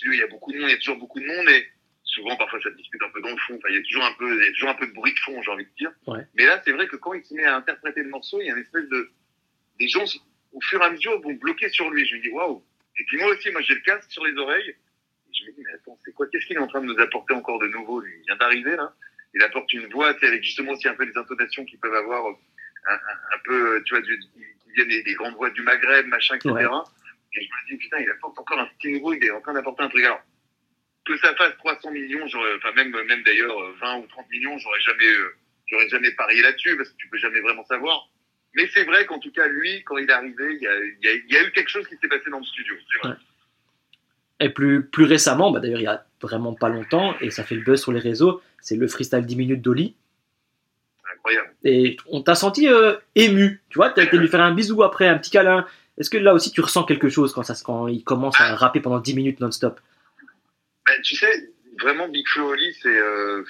il 0.06 0.16
y 0.16 0.22
a, 0.22 0.28
beaucoup 0.28 0.52
de 0.52 0.60
monde, 0.60 0.70
il 0.70 0.74
y 0.74 0.76
a 0.76 0.78
toujours 0.78 0.98
beaucoup 0.98 1.20
de 1.20 1.26
monde 1.26 1.50
et 1.50 1.68
souvent 2.04 2.36
parfois 2.36 2.60
ça 2.62 2.70
discute 2.72 3.02
un 3.02 3.10
peu 3.10 3.22
dans 3.22 3.32
le 3.32 3.38
fond. 3.38 3.56
Enfin, 3.56 3.70
il 3.70 3.76
y 3.76 3.80
a 3.80 3.84
toujours 3.84 4.04
un 4.04 4.14
peu, 4.14 4.40
il 4.40 4.46
y 4.46 4.50
a 4.50 4.52
toujours 4.52 4.70
un 4.70 4.76
peu 4.76 4.88
de 4.88 4.94
bruit 4.94 5.14
de 5.14 5.20
fond, 5.20 5.42
j'ai 5.42 5.52
envie 5.52 5.66
de 5.66 5.76
dire. 5.78 5.92
Ouais. 6.08 6.26
Mais 6.36 6.46
là, 6.46 6.62
c'est 6.64 6.72
vrai 6.72 6.88
que 6.88 6.96
quand 6.98 7.14
il 7.14 7.24
se 7.24 7.34
met 7.34 7.44
à 7.44 7.56
interpréter 7.56 8.04
le 8.04 8.10
morceau, 8.10 8.40
il 8.42 8.48
y 8.48 8.50
a 8.50 8.54
une 8.54 8.62
espèce 8.62 8.88
de, 8.90 9.12
des 9.80 9.88
gens 9.88 10.06
au 10.54 10.62
fur 10.62 10.82
et 10.82 10.86
à 10.86 10.92
mesure 10.92 11.20
vont 11.22 11.34
bloquer 11.34 11.70
sur 11.70 11.90
lui. 11.90 12.06
Je 12.06 12.16
me 12.16 12.22
dis 12.22 12.30
waouh. 12.30 12.64
Et 13.00 13.04
puis 13.06 13.18
moi 13.18 13.32
aussi, 13.32 13.50
moi 13.52 13.62
j'ai 13.62 13.76
le 13.76 13.82
casque 13.82 14.12
sur 14.12 14.26
les 14.26 14.38
oreilles. 14.38 14.70
Et 14.70 15.34
je 15.34 15.46
me 15.46 15.52
dis 15.54 15.62
mais 15.66 15.74
attends, 15.74 15.98
c'est 16.06 16.14
quoi 16.14 16.28
Qu'est-ce 16.28 16.46
qu'il 16.46 16.58
est 16.58 16.60
en 16.60 16.68
train 16.68 16.82
de 16.82 16.88
nous 16.88 17.00
apporter 17.00 17.34
encore 17.34 17.60
de 17.60 17.68
nouveau 17.68 18.02
lui? 18.02 18.14
Il 18.20 18.26
vient 18.26 18.38
d'arriver 18.38 18.76
là. 18.76 18.94
Il 19.34 19.42
apporte 19.44 19.72
une 19.72 19.88
voix, 19.88 20.10
avec 20.10 20.44
justement 20.44 20.74
aussi 20.74 20.90
un 20.90 20.94
peu 20.94 21.06
des 21.06 21.18
intonations 21.18 21.64
qui 21.64 21.78
peuvent 21.78 21.94
avoir 21.94 22.36
un, 22.88 23.38
peu, 23.44 23.82
tu 23.86 23.94
vois, 23.94 24.02
du, 24.02 24.20
qui 24.20 24.72
viennent 24.76 24.88
des, 24.88 25.04
des 25.04 25.14
grandes 25.14 25.36
voix 25.36 25.50
du 25.50 25.62
Maghreb, 25.62 26.08
machin, 26.08 26.36
etc. 26.36 26.54
Ouais. 26.54 26.64
Et 27.34 27.42
je 27.42 27.48
me 27.48 27.70
dis, 27.70 27.78
putain, 27.78 28.00
il 28.00 28.10
apporte 28.10 28.38
encore 28.38 28.60
un 28.60 28.68
petit 28.78 28.92
nouveau, 28.92 29.14
il 29.14 29.24
est 29.24 29.32
en 29.32 29.42
train 29.42 29.54
d'apporter 29.54 29.84
un 29.84 29.90
truc. 29.90 30.04
Alors, 30.04 30.22
que 31.06 31.18
ça 31.18 31.34
fasse 31.36 31.56
300 31.58 31.92
millions, 31.92 32.28
j'aurais, 32.28 32.56
enfin, 32.58 32.72
même, 32.74 32.92
même 32.92 33.24
d'ailleurs, 33.24 33.58
euh, 33.58 33.76
20 33.82 33.98
ou 34.00 34.08
30 34.08 34.30
millions, 34.30 34.58
j'aurais 34.58 34.82
jamais, 34.82 35.08
euh, 35.08 35.36
j'aurais 35.68 35.90
jamais 35.90 36.12
parié 36.12 36.42
là-dessus, 36.42 36.76
parce 36.78 36.90
que 36.90 36.96
tu 36.98 37.08
peux 37.08 37.18
jamais 37.18 37.42
vraiment 37.42 37.66
savoir. 37.66 38.10
Mais 38.54 38.68
c'est 38.74 38.84
vrai 38.84 39.06
qu'en 39.06 39.20
tout 39.20 39.32
cas, 39.32 39.48
lui, 39.48 39.84
quand 39.84 39.98
il 39.98 40.10
est 40.10 40.14
arrivé, 40.14 40.56
il 40.56 40.62
y 40.62 40.68
a, 40.68 40.80
il 40.80 41.06
y 41.06 41.08
a, 41.08 41.14
il 41.14 41.34
y 41.34 41.38
a 41.38 41.48
eu 41.48 41.52
quelque 41.52 41.70
chose 41.70 41.88
qui 41.88 41.96
s'est 41.98 42.10
passé 42.10 42.30
dans 42.30 42.40
le 42.40 42.46
studio, 42.46 42.76
c'est 42.92 42.98
vrai. 43.00 43.10
Ouais. 43.10 43.18
Et 44.42 44.50
plus, 44.50 44.84
plus 44.84 45.06
récemment, 45.06 45.52
bah 45.52 45.60
d'ailleurs, 45.60 45.80
il 45.80 45.84
y 45.84 45.88
a 45.88 46.06
vraiment 46.20 46.54
pas 46.54 46.68
longtemps, 46.68 47.16
et 47.22 47.30
ça 47.30 47.44
fait 47.44 47.56
le 47.56 47.62
buzz 47.62 47.82
sur 47.82 47.92
les 47.92 48.00
réseaux, 48.00 48.42
c'est 48.60 48.76
le 48.76 48.88
freestyle 48.88 49.26
10 49.26 49.36
minutes 49.36 49.62
d'Oli. 49.62 49.96
Incroyable. 51.22 51.54
Et 51.64 51.98
on 52.08 52.24
t'a 52.24 52.34
senti 52.34 52.68
euh, 52.68 52.96
ému, 53.16 53.62
tu 53.70 53.78
vois, 53.78 53.92
t'as 53.92 54.04
été 54.04 54.18
lui 54.18 54.28
faire 54.28 54.42
un 54.42 54.54
bisou 54.54 54.82
après, 54.82 55.08
un 55.08 55.18
petit 55.18 55.30
câlin. 55.30 55.68
Est-ce 55.98 56.10
que 56.10 56.18
là 56.18 56.34
aussi 56.34 56.52
tu 56.52 56.62
ressens 56.62 56.84
quelque 56.84 57.10
chose 57.10 57.32
quand, 57.32 57.44
ça, 57.44 57.54
quand 57.64 57.88
il 57.88 58.04
commence 58.04 58.40
à 58.40 58.56
rapper 58.56 58.80
pendant 58.80 59.00
10 59.00 59.14
minutes 59.16 59.40
non-stop? 59.40 59.80
Ben, 60.86 61.00
tu 61.04 61.16
sais, 61.16 61.52
vraiment, 61.80 62.08
Big 62.10 62.28
Flo 62.28 62.50
Oli, 62.50 62.74
c'est, 62.82 62.88
euh, 62.88 63.44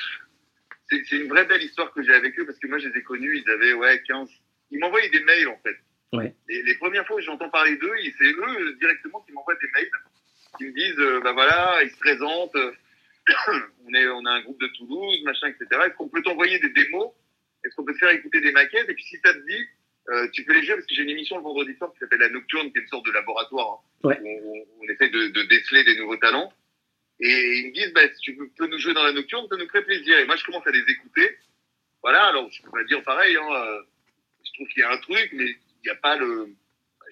c'est, 0.89 1.11
une 1.11 1.29
vraie 1.29 1.45
belle 1.45 1.63
histoire 1.63 1.93
que 1.93 2.03
j'ai 2.03 2.13
avec 2.13 2.37
eux 2.39 2.45
parce 2.45 2.59
que 2.59 2.67
moi, 2.67 2.77
je 2.77 2.89
les 2.89 2.97
ai 2.97 3.03
connus, 3.03 3.41
ils 3.45 3.51
avaient, 3.51 3.73
ouais, 3.73 4.03
15. 4.05 4.29
Ils 4.71 4.79
m'envoyaient 4.79 5.09
des 5.09 5.23
mails, 5.23 5.47
en 5.47 5.59
fait. 5.63 5.77
Ouais. 6.13 6.35
Et 6.49 6.61
les 6.63 6.75
premières 6.75 7.07
fois 7.07 7.15
où 7.15 7.21
j'entends 7.21 7.49
parler 7.49 7.77
d'eux, 7.77 7.93
c'est 8.19 8.25
eux 8.25 8.59
euh, 8.59 8.75
directement 8.79 9.21
qui 9.21 9.31
m'envoient 9.31 9.55
des 9.55 9.69
mails, 9.73 9.89
qui 10.57 10.65
me 10.65 10.71
disent, 10.73 10.99
euh, 10.99 11.21
bah 11.21 11.31
voilà, 11.31 11.81
ils 11.83 11.89
se 11.89 11.97
présentent, 11.97 12.57
on 13.87 13.93
est, 13.93 14.07
on 14.07 14.25
a 14.25 14.31
un 14.31 14.41
groupe 14.41 14.59
de 14.59 14.67
Toulouse, 14.77 15.23
machin, 15.23 15.47
etc. 15.47 15.67
Est-ce 15.85 15.95
qu'on 15.95 16.09
peut 16.09 16.21
t'envoyer 16.21 16.59
des 16.59 16.69
démos? 16.69 17.13
Est-ce 17.63 17.75
qu'on 17.75 17.85
peut 17.85 17.93
te 17.93 17.99
faire 17.99 18.09
écouter 18.11 18.41
des 18.41 18.51
maquettes? 18.51 18.89
Et 18.89 18.93
puis, 18.93 19.03
si 19.03 19.17
ça 19.23 19.33
te 19.33 19.39
dit, 19.39 19.65
euh, 20.09 20.27
tu 20.33 20.43
peux 20.43 20.53
les 20.53 20.63
jouer 20.63 20.75
parce 20.75 20.87
que 20.87 20.95
j'ai 20.95 21.03
une 21.03 21.09
émission 21.09 21.37
le 21.37 21.43
vendredi 21.43 21.75
soir 21.77 21.91
qui 21.93 21.99
s'appelle 21.99 22.19
La 22.19 22.29
Nocturne, 22.29 22.71
qui 22.71 22.79
est 22.79 22.81
une 22.81 22.87
sorte 22.87 23.05
de 23.05 23.11
laboratoire, 23.11 23.67
hein, 24.03 24.07
Ouais. 24.07 24.19
où 24.21 24.27
on, 24.55 24.83
on 24.83 24.89
essaie 24.89 25.09
de, 25.09 25.27
de 25.27 25.41
déceler 25.43 25.83
des 25.83 25.95
nouveaux 25.97 26.17
talents. 26.17 26.51
Et 27.19 27.59
ils 27.59 27.67
me 27.67 27.73
disent, 27.73 27.93
bah, 27.93 28.01
si 28.15 28.19
tu 28.21 28.35
peux, 28.35 28.49
peux 28.57 28.67
nous 28.67 28.79
jouer 28.79 28.93
dans 28.95 29.03
la 29.03 29.11
nocturne, 29.13 29.45
ça 29.49 29.55
nous 29.57 29.67
ferait 29.67 29.83
plaisir. 29.85 30.17
Et 30.17 30.25
moi, 30.25 30.35
je 30.37 30.43
commence 30.43 30.65
à 30.65 30.71
les 30.71 30.83
écouter. 30.89 31.37
Voilà, 32.01 32.25
alors 32.27 32.49
je 32.51 32.63
peux 32.63 32.71
pas 32.71 32.83
dire 32.85 33.03
pareil, 33.03 33.35
hein, 33.35 33.47
euh, 33.53 33.81
je 34.43 34.51
trouve 34.53 34.67
qu'il 34.69 34.79
y 34.81 34.83
a 34.83 34.91
un 34.91 34.97
truc, 34.97 35.29
mais 35.33 35.45
il 35.45 35.81
n'y 35.85 35.89
a 35.91 35.95
pas 35.95 36.17
le... 36.17 36.47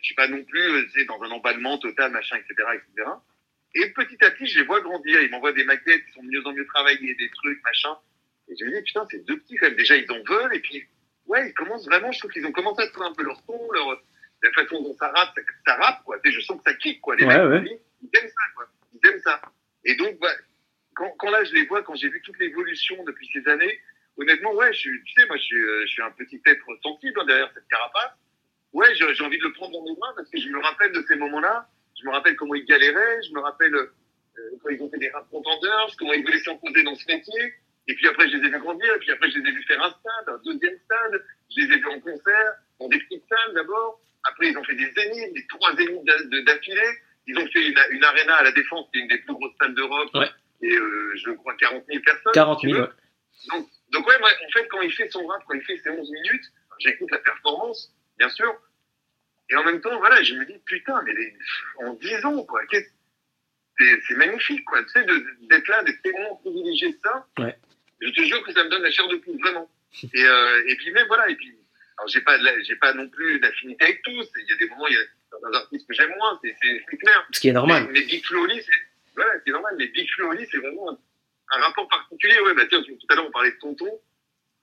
Je 0.01 0.05
suis 0.05 0.15
pas 0.15 0.27
non 0.29 0.43
plus 0.45 0.59
euh, 0.61 1.05
dans 1.07 1.21
un 1.21 1.29
emballement 1.29 1.77
total, 1.77 2.11
machin, 2.11 2.37
etc., 2.37 2.55
etc. 2.73 3.09
Et 3.75 3.89
petit 3.91 4.17
à 4.25 4.31
petit, 4.31 4.47
je 4.47 4.59
les 4.61 4.65
vois 4.65 4.81
grandir. 4.81 5.21
Ils 5.21 5.29
m'envoient 5.29 5.51
des 5.53 5.63
maquettes, 5.65 6.01
ils 6.07 6.13
sont 6.13 6.23
de 6.23 6.29
mieux 6.29 6.41
en 6.47 6.53
mieux 6.53 6.65
travaillés, 6.65 7.13
des 7.15 7.29
trucs, 7.29 7.61
machin. 7.63 7.95
Et 8.49 8.55
je 8.59 8.65
me 8.65 8.71
dis, 8.75 8.81
putain, 8.83 9.05
c'est 9.09 9.23
deux 9.25 9.37
petits 9.39 9.55
quand 9.57 9.67
même. 9.67 9.75
Déjà, 9.77 9.95
ils 9.95 10.11
en 10.11 10.21
veulent. 10.23 10.55
Et 10.55 10.59
puis, 10.59 10.83
ouais, 11.27 11.49
ils 11.49 11.53
commencent 11.53 11.85
vraiment, 11.85 12.11
je 12.11 12.19
trouve 12.19 12.31
qu'ils 12.31 12.45
ont 12.45 12.51
commencé 12.51 12.81
à 12.81 12.87
trouver 12.89 13.07
un 13.07 13.13
peu 13.13 13.23
leur 13.23 13.43
ton, 13.45 13.71
leur, 13.71 14.01
la 14.43 14.51
façon 14.51 14.81
dont 14.81 14.93
ça 14.99 15.09
rappe, 15.09 15.33
ça, 15.35 15.41
ça 15.65 15.75
rappe, 15.75 16.03
quoi. 16.03 16.17
Sais, 16.25 16.31
je 16.31 16.39
sens 16.41 16.57
que 16.57 16.69
ça 16.71 16.75
kick, 16.77 16.99
quoi. 17.01 17.15
Les 17.15 17.25
Ouais, 17.25 17.37
mecs, 17.37 17.63
ouais. 17.63 17.69
ils- 18.01 18.07
ils 18.11 18.19
aiment 18.19 18.27
ça, 18.29 18.43
quoi. 18.55 18.65
Ils 18.93 19.09
aiment 19.09 19.19
ça. 19.21 19.41
Et 19.85 19.95
donc, 19.95 20.17
bah, 20.19 20.31
quand, 20.95 21.11
quand 21.19 21.29
là 21.29 21.43
je 21.43 21.53
les 21.53 21.65
vois, 21.65 21.83
quand 21.83 21.95
j'ai 21.95 22.09
vu 22.09 22.21
toute 22.21 22.37
l'évolution 22.39 23.01
depuis 23.03 23.29
ces 23.33 23.47
années, 23.47 23.79
honnêtement, 24.17 24.53
ouais, 24.55 24.73
je 24.73 24.89
tu 24.89 25.13
sais, 25.15 25.25
moi, 25.27 25.37
je 25.37 25.43
suis, 25.43 25.55
euh, 25.61 25.81
je 25.85 25.91
suis 25.91 26.01
un 26.01 26.11
petit 26.11 26.41
être 26.45 26.65
sensible 26.83 27.19
hein, 27.21 27.25
derrière 27.25 27.51
cette 27.53 27.67
carapace. 27.67 28.11
Ouais, 28.73 28.93
j'ai 28.95 29.23
envie 29.23 29.37
de 29.39 29.43
le 29.43 29.53
prendre 29.53 29.73
dans 29.73 29.83
mes 29.85 29.95
bras 29.95 30.13
parce 30.15 30.29
que 30.29 30.39
je 30.39 30.47
me 30.49 30.59
rappelle 30.59 30.91
de 30.91 31.01
ces 31.07 31.15
moments-là. 31.15 31.67
Je 31.99 32.05
me 32.05 32.11
rappelle 32.11 32.35
comment 32.35 32.55
ils 32.55 32.65
galéraient. 32.65 33.21
Je 33.27 33.33
me 33.33 33.39
rappelle 33.39 33.73
euh, 33.75 33.91
quand 34.61 34.69
ils 34.69 34.81
ont 34.81 34.89
fait 34.89 34.97
des 34.99 35.09
rap 35.09 35.27
contenders, 35.29 35.87
comment 35.97 36.13
ils 36.13 36.23
voulaient 36.23 36.39
s'imposer 36.39 36.83
dans 36.83 36.95
ce 36.95 37.05
métier. 37.07 37.53
Et 37.89 37.95
puis 37.95 38.07
après, 38.07 38.29
je 38.29 38.37
les 38.37 38.47
ai 38.47 38.51
vus 38.51 38.59
grandir. 38.59 38.93
Et 38.95 38.99
puis 38.99 39.11
après, 39.11 39.29
je 39.31 39.39
les 39.39 39.49
ai 39.49 39.51
vus 39.51 39.63
faire 39.63 39.81
un 39.83 39.89
stade, 39.89 40.27
un 40.35 40.37
deuxième 40.45 40.77
stade. 40.85 41.25
Je 41.49 41.61
les 41.61 41.73
ai 41.73 41.77
vus 41.79 41.87
en 41.87 41.99
concert, 41.99 42.53
dans 42.79 42.87
des 42.87 42.99
petites 42.99 43.23
salles 43.27 43.53
d'abord. 43.55 43.99
Après, 44.23 44.49
ils 44.49 44.57
ont 44.57 44.63
fait 44.63 44.75
des 44.75 44.91
zéniths, 44.91 45.33
des 45.33 45.47
trois 45.47 45.75
zéniths 45.75 46.05
d'affilée. 46.45 46.91
Ils 47.25 47.37
ont 47.37 47.47
fait 47.47 47.67
une, 47.67 47.77
une 47.91 48.03
à 48.03 48.43
la 48.43 48.51
Défense, 48.51 48.87
qui 48.91 48.99
est 48.99 49.01
une 49.01 49.07
des 49.07 49.17
plus 49.17 49.33
grosses 49.33 49.53
salles 49.59 49.73
d'Europe. 49.73 50.09
Ouais. 50.13 50.29
Et 50.61 50.71
euh, 50.75 51.13
je 51.15 51.31
crois 51.31 51.55
40 51.55 51.83
000 51.87 51.99
personnes. 52.03 52.31
40 52.33 52.59
si 52.59 52.67
000, 52.67 52.75
tu 52.75 52.81
veux. 52.81 52.87
ouais. 52.87 52.93
Donc, 53.49 53.69
donc 53.91 54.07
ouais, 54.07 54.19
moi, 54.19 54.29
en 54.47 54.51
fait, 54.51 54.67
quand 54.67 54.81
il 54.81 54.91
fait 54.93 55.09
son 55.09 55.25
rap, 55.25 55.41
quand 55.47 55.55
il 55.55 55.63
fait 55.63 55.77
ses 55.77 55.89
11 55.89 56.11
minutes, 56.11 56.45
j'écoute 56.79 57.09
la 57.11 57.19
performance, 57.19 57.91
bien 58.19 58.29
sûr. 58.29 58.53
Et 59.49 59.55
en 59.55 59.63
même 59.63 59.81
temps, 59.81 59.97
voilà, 59.97 60.21
je 60.21 60.35
me 60.35 60.45
dis, 60.45 60.59
putain, 60.65 61.01
mais 61.03 61.13
les, 61.13 61.35
en 61.85 61.93
10 61.93 62.25
ans, 62.25 62.43
quoi, 62.43 62.61
c'est 63.79 64.15
magnifique, 64.15 64.63
quoi. 64.65 64.83
Tu 64.83 64.89
sais, 64.89 65.03
de- 65.05 65.25
d'être 65.47 65.67
là, 65.69 65.83
d'être 65.83 66.01
tellement 66.01 66.35
privilégié 66.37 66.91
de 66.91 66.97
ça. 67.03 67.25
Ouais. 67.39 67.57
Je 68.01 68.09
te 68.09 68.21
jure 68.23 68.41
que 68.43 68.51
ça 68.53 68.63
me 68.63 68.69
donne 68.69 68.81
la 68.83 68.91
chair 68.91 69.07
de 69.07 69.15
poule, 69.17 69.39
vraiment. 69.39 69.69
Et, 70.13 70.23
euh, 70.23 70.63
et 70.67 70.75
puis 70.75 70.91
même, 70.91 71.07
voilà, 71.07 71.27
et 71.29 71.35
puis, 71.35 71.51
alors 71.97 72.07
j'ai 72.09 72.21
pas, 72.21 72.37
j'ai 72.63 72.75
pas 72.75 72.93
non 72.93 73.09
plus 73.09 73.39
d'affinité 73.39 73.83
avec 73.85 74.01
tous. 74.03 74.27
Il 74.37 74.47
y 74.49 74.53
a 74.53 74.57
des 74.57 74.69
moments, 74.69 74.87
il 74.87 74.93
y 74.93 74.97
a 74.97 75.01
certains 75.31 75.53
artistes 75.57 75.87
que 75.87 75.93
j'aime 75.95 76.11
moins, 76.17 76.39
c'est- 76.43 76.97
clair. 76.97 77.27
Ce 77.31 77.39
qui 77.39 77.49
est 77.49 77.53
normal. 77.53 77.85
Mais, 77.87 77.99
mais 77.99 78.05
Big 78.05 78.23
Flo 78.25 78.43
Oli, 78.43 78.61
c'est 78.61 79.19
ouais, 79.19 79.25
c'est 79.45 79.51
normal. 79.51 79.75
Mais 79.79 79.87
Big 79.87 80.07
Flo 80.11 80.29
Oli, 80.29 80.45
c'est 80.51 80.59
vraiment 80.59 80.91
un, 80.91 80.97
un 81.57 81.59
rapport 81.61 81.87
particulier. 81.87 82.39
Ouais, 82.41 82.53
bah 82.53 82.63
tiens, 82.69 82.81
tout 82.83 82.95
à 83.09 83.15
l'heure 83.15 83.25
on 83.27 83.31
parlait 83.31 83.51
de 83.51 83.57
tonton. 83.57 83.89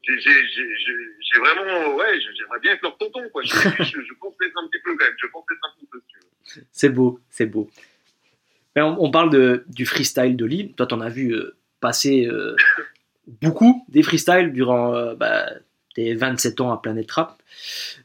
J'ai- 0.03 0.21
j'ai- 0.21 0.47
j'ai 0.55 0.77
j'ai- 0.87 1.13
j'ai 1.21 1.39
vraiment, 1.41 1.97
ouais, 1.97 2.21
j'aimerais 2.37 2.61
bien 2.61 2.73
être 2.75 2.83
leur 2.83 2.97
tonton, 2.97 3.29
quoi. 3.31 3.43
Je, 3.43 3.49
je, 3.51 4.01
je 4.01 4.15
pense 4.21 4.35
être 4.45 4.57
un 4.57 4.69
petit 4.69 4.81
peu 4.85 4.97
quand 4.97 5.05
même. 5.05 5.15
Je 5.21 5.27
pense 5.27 5.45
être 5.51 5.59
un 5.69 5.77
petit 5.79 5.87
peu. 5.91 6.01
si. 6.47 6.61
C'est 6.71 6.89
beau, 6.91 7.19
c'est 7.29 7.47
beau. 7.47 7.69
Mais 8.77 8.83
on, 8.83 9.03
on 9.03 9.11
parle 9.11 9.31
de, 9.31 9.65
du 9.67 9.85
freestyle 9.87 10.37
de 10.37 10.45
Lille. 10.47 10.75
Toi, 10.77 10.87
t'en 10.87 11.01
as 11.01 11.09
vu 11.09 11.33
euh, 11.35 11.57
passer 11.81 12.27
euh, 12.27 12.55
beaucoup 13.27 13.85
des 13.89 14.03
freestyles 14.03 14.53
durant 14.53 14.95
euh, 14.95 15.15
bah, 15.15 15.51
tes 15.95 16.15
27 16.15 16.61
ans 16.61 16.73
à 16.73 16.81
Planète 16.81 17.11
Rap. 17.11 17.43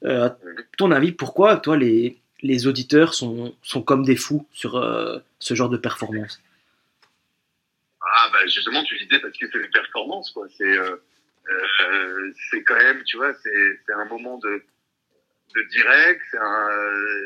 Euh, 0.04 0.30
ton 0.78 0.92
avis, 0.92 1.12
pourquoi, 1.12 1.58
toi, 1.58 1.78
les, 1.78 2.22
les 2.42 2.68
auditeurs 2.68 3.14
sont, 3.14 3.56
sont 3.62 3.82
comme 3.82 4.04
des 4.04 4.16
fous 4.16 4.48
sur 4.52 4.78
euh, 4.78 5.20
ce 5.40 5.54
genre 5.54 5.70
de 5.70 5.78
performance? 5.78 6.42
Ah 8.02 8.30
bah 8.34 8.46
justement, 8.48 8.84
tu 8.84 8.98
disais 8.98 9.20
parce 9.20 9.38
que 9.38 9.46
c'est 9.52 9.60
une 9.60 9.72
performance, 9.72 10.32
quoi. 10.32 10.48
C'est 10.58 10.78
euh, 10.78 10.96
euh, 11.50 12.34
c'est 12.50 12.64
quand 12.64 12.78
même, 12.78 13.04
tu 13.04 13.18
vois, 13.18 13.34
c'est 13.36 13.80
c'est 13.86 13.94
un 13.94 14.06
moment 14.06 14.38
de 14.40 14.64
de 15.56 15.62
direct. 15.70 16.24
Un 16.34 16.70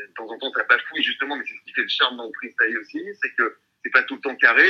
de 0.08 0.12
temps 0.16 0.28
en 0.30 0.38
temps 0.38 0.52
ça 0.54 0.64
bafouille 0.64 1.02
justement, 1.02 1.36
mais 1.36 1.44
c'est 1.48 1.54
ce 1.54 1.64
qui 1.64 1.72
fait 1.72 1.82
le 1.82 1.88
charme 1.88 2.16
dans 2.18 2.26
le 2.26 2.32
freestyle 2.34 2.78
aussi, 2.78 3.02
c'est 3.22 3.30
que 3.36 3.56
c'est 3.82 3.90
pas 3.90 4.02
tout 4.02 4.16
le 4.16 4.20
temps 4.20 4.36
carré. 4.36 4.68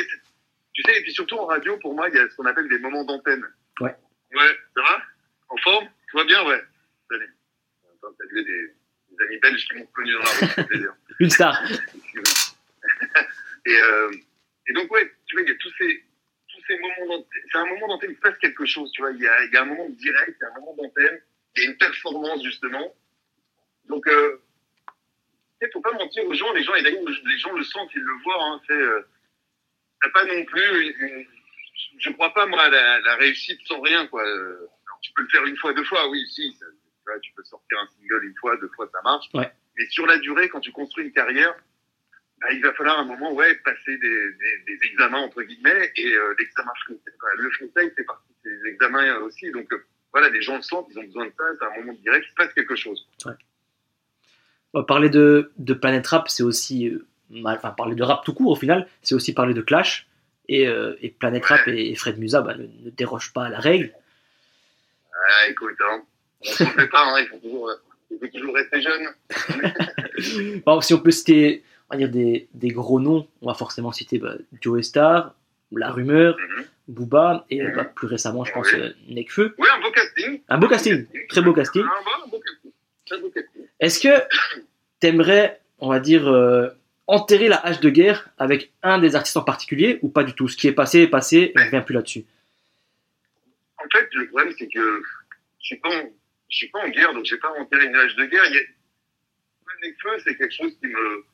C'est- 0.76 0.83
Tu 0.83 0.92
sais, 0.92 0.99
et 0.99 1.02
puis 1.02 1.12
surtout 1.12 1.37
en 1.37 1.47
radio, 1.47 1.76
pour 1.78 1.95
moi, 1.95 2.09
il 2.09 2.14
y 2.14 2.18
a 2.18 2.28
ce 2.28 2.37
qu'on 2.37 2.47
appelle 2.47 2.68
des 2.68 2.78
moments 2.78 3.04
d'antenne. 3.04 3.45
Ouais. 3.80 3.95
Ouais, 4.35 4.59
ça 4.75 4.83
va? 4.83 5.02
En 5.49 5.56
forme? 5.59 5.88
Tu 6.11 6.16
vas 6.16 6.25
bien 6.25 6.45
Ouais. 6.47 6.62
Salut. 7.11 7.33
Vu 8.30 8.45
des, 8.45 8.75
des 9.11 9.25
amis 9.25 9.38
belges 9.38 9.66
qui 9.66 9.75
m'ont 9.76 9.87
connu 9.87 10.12
dans 10.12 10.18
la 10.21 10.25
rue, 10.30 10.47
fait 10.49 10.64
plaisir. 10.66 10.95
Une 11.21 11.30
star 11.30 11.61
et, 13.66 13.76
euh, 13.76 14.11
et 14.68 14.73
donc, 14.75 14.90
ouais, 14.92 15.12
tu 15.26 15.35
vois, 15.37 15.42
il 15.42 15.49
y 15.49 15.52
a 15.52 15.56
tous 15.59 15.73
ces, 15.78 16.04
tous 16.49 16.61
ces 16.68 16.78
moments 16.78 17.16
d'antenne. 17.16 17.42
C'est 17.50 17.59
un 17.59 17.66
moment 17.66 17.88
d'antenne, 17.88 18.11
il 18.12 18.16
se 18.16 18.21
passe 18.21 18.38
quelque 18.38 18.64
chose, 18.64 18.90
tu 18.92 19.02
vois. 19.02 19.11
Il 19.12 19.21
y 19.21 19.26
a, 19.26 19.45
il 19.45 19.52
y 19.52 19.56
a 19.56 19.62
un 19.62 19.66
moment 19.66 19.88
direct, 19.90 20.37
il 20.40 20.42
y 20.42 20.47
a 20.47 20.50
un 20.50 20.61
moment 20.61 20.75
d'antenne, 20.76 21.21
il 21.56 21.62
y 21.62 21.66
a 21.66 21.71
une 21.71 21.76
performance, 21.76 22.45
justement. 22.45 22.95
Donc, 23.89 24.06
euh, 24.06 24.41
il 25.62 25.69
faut 25.73 25.80
pas 25.80 25.93
mentir 25.93 26.25
aux 26.26 26.34
gens, 26.34 26.52
les 26.52 26.62
gens, 26.62 26.75
et 26.75 26.82
d'ailleurs, 26.82 27.02
les 27.25 27.39
gens 27.39 27.52
le 27.54 27.65
sentent, 27.65 27.91
ils 27.95 28.02
le 28.02 28.15
voient, 28.23 28.45
hein, 28.45 28.60
c'est, 28.67 28.73
euh, 28.75 29.00
t'as 30.02 30.11
pas 30.11 30.25
non 30.25 30.45
plus 30.45 30.95
une- 31.00 31.26
je 31.99 32.11
crois 32.11 32.32
pas, 32.35 32.47
moi, 32.47 32.63
à 32.63 32.69
la, 32.69 33.00
la 33.00 33.17
réussite 33.17 33.61
sans 33.67 33.80
rien, 33.80 34.06
quoi. 34.06 34.23
Euh, 34.26 34.56
alors, 34.87 34.99
tu 35.02 35.13
peux 35.15 35.23
le 35.23 35.28
faire 35.28 35.45
une 35.47 35.56
fois, 35.56 35.73
deux 35.75 35.85
fois, 35.85 36.09
oui, 36.11 36.25
si, 36.28 36.52
ça- 36.59 36.67
tu 37.23 37.32
peux 37.35 37.45
sortir 37.45 37.78
un 37.78 37.89
single 37.99 38.25
une 38.25 38.37
fois, 38.37 38.56
deux 38.59 38.71
fois, 38.75 38.89
ça 38.93 39.00
marche. 39.02 39.26
Ouais. 39.35 39.50
Mais 39.78 39.87
sur 39.91 40.06
la 40.06 40.19
durée, 40.19 40.49
quand 40.49 40.61
tu 40.61 40.73
construis 40.73 41.04
une 41.04 41.13
carrière, 41.13 41.54
bah, 42.41 42.49
il 42.52 42.61
va 42.63 42.73
falloir 42.75 42.99
un 42.99 43.04
moment, 43.04 43.32
ouais, 43.32 43.54
passer 43.65 43.97
des, 43.99 44.32
des, 44.32 44.59
des 44.67 44.87
examens, 44.87 45.21
entre 45.21 45.43
guillemets, 45.43 45.93
et 45.97 46.13
euh, 46.13 46.35
l'examen 46.39 46.73
Le 47.37 47.50
freestyle, 47.50 47.93
c'est 47.97 48.04
partie 48.04 48.32
de 48.45 48.50
ces 48.50 48.69
examens 48.69 49.06
euh, 49.06 49.21
aussi. 49.21 49.50
Donc, 49.52 49.73
euh, 49.73 49.85
voilà, 50.13 50.28
les 50.30 50.43
gens 50.43 50.56
le 50.56 50.63
sentent, 50.63 50.89
ils 50.91 50.99
ont 50.99 51.04
besoin 51.04 51.26
de 51.26 51.32
ça, 51.39 51.45
c'est 51.59 51.65
un 51.67 51.80
moment 51.80 51.93
direct, 51.95 52.26
il 52.26 52.30
se 52.30 52.35
passe 52.35 52.52
quelque 52.54 52.76
chose. 52.76 53.09
On 54.75 54.80
va 54.80 54.85
parler 54.85 55.09
de, 55.09 55.52
de 55.56 55.75
Planète 55.75 56.06
Rap, 56.09 56.28
c'est 56.28 56.43
aussi. 56.43 56.93
Enfin, 57.45 57.71
parler 57.71 57.95
de 57.95 58.02
rap 58.02 58.25
tout 58.25 58.34
court 58.34 58.52
au 58.52 58.56
final, 58.56 58.86
c'est 59.02 59.15
aussi 59.15 59.34
parler 59.34 59.54
de 59.54 59.62
Clash. 59.62 60.06
Et, 60.49 60.69
euh, 60.69 60.95
et 61.02 61.08
Planète 61.10 61.45
Rap 61.45 61.67
et, 61.67 61.91
et 61.91 61.95
Fred 61.97 62.19
Musa 62.19 62.41
bah, 62.41 62.54
ne, 62.54 62.67
ne 62.84 62.91
dérogent 62.91 63.32
pas 63.32 63.47
à 63.47 63.49
la 63.49 63.58
règle. 63.58 63.93
Ah, 65.12 65.49
écoute, 65.49 65.75
hein, 65.80 66.02
on 66.41 66.45
se 66.45 66.62
fait 66.65 66.86
pas, 66.89 67.04
hein, 67.04 67.19
il, 67.21 67.26
faut 67.26 67.39
toujours, 67.39 67.69
euh, 67.69 67.75
il 68.12 68.19
faut 68.21 68.26
toujours 68.28 68.54
rester 68.54 68.80
jeune. 68.80 70.60
Bon, 70.65 70.80
si 70.80 70.95
on 70.95 70.99
peut 71.00 71.10
citer 71.10 71.65
on 71.91 71.95
va 71.95 71.99
dire 71.99 72.08
des, 72.10 72.49
des 72.54 72.69
gros 72.69 73.00
noms, 73.00 73.26
on 73.43 73.47
va 73.49 73.54
forcément 73.54 73.91
citer 73.93 74.19
bah, 74.19 74.34
Joe 74.60 74.84
Star, 74.84 75.34
La 75.73 75.91
Rumeur, 75.91 76.36
Mhm. 76.39 76.65
Booba 76.89 77.45
et 77.50 77.60
Mhm. 77.62 77.75
bah, 77.75 77.84
plus 77.84 78.06
récemment, 78.06 78.45
je 78.45 78.52
pense, 78.52 78.73
Oui. 78.73 78.78
euh, 78.80 78.91
Nekfeu. 79.08 79.54
Oui, 79.58 79.67
un 79.76 79.80
beau 79.80 79.91
casting. 79.91 80.41
Un 80.49 80.58
beau 80.58 80.69
casting, 80.69 81.06
très 81.28 81.43
beau 81.43 81.52
casting. 81.52 81.82
Un 81.82 81.86
beau, 81.86 82.30
beau 82.30 82.39
casting. 82.41 82.71
Très 83.06 83.19
beau 83.21 83.30
casting. 83.30 83.62
Est-ce 83.80 83.99
que 84.00 84.23
t'aimerais, 85.00 85.60
on 85.80 85.89
va 85.89 85.99
dire, 86.00 86.28
euh, 86.28 86.69
enterrer 87.06 87.49
la 87.49 87.56
hache 87.56 87.80
de 87.80 87.90
guerre 87.90 88.28
avec 88.38 88.73
un 88.82 88.99
des 88.99 89.14
artistes 89.14 89.36
en 89.36 89.45
particulier 89.45 89.99
ou 90.02 90.08
pas 90.08 90.25
du 90.25 90.34
tout? 90.34 90.49
Ce 90.49 90.56
qui 90.56 90.69
est 90.69 90.73
passé 90.73 91.00
est 91.00 91.08
passé 91.08 91.52
on 91.56 91.64
revient 91.64 91.82
plus 91.84 91.95
là-dessus. 91.95 92.25
En 93.78 93.88
fait, 93.92 94.08
le 94.14 94.26
problème, 94.28 94.52
c'est 94.58 94.69
que 94.69 95.02
je 95.60 95.66
suis 95.66 95.80
je 96.49 96.56
suis 96.56 96.69
pas 96.69 96.78
en 96.78 96.88
guerre, 96.88 97.12
donc 97.12 97.25
j'ai 97.25 97.38
pas 97.38 97.50
enterré 97.50 97.86
une 97.86 97.97
hache 97.97 98.14
de 98.16 98.25
guerre. 98.26 98.45
Il 98.47 98.54
y 98.54 98.58
a... 98.58 98.62
Le 99.82 99.92
feu, 100.00 100.23
c'est 100.25 100.36
quelque 100.36 100.54
chose 100.54 100.75
qui 100.80 100.86
me, 100.86 101.25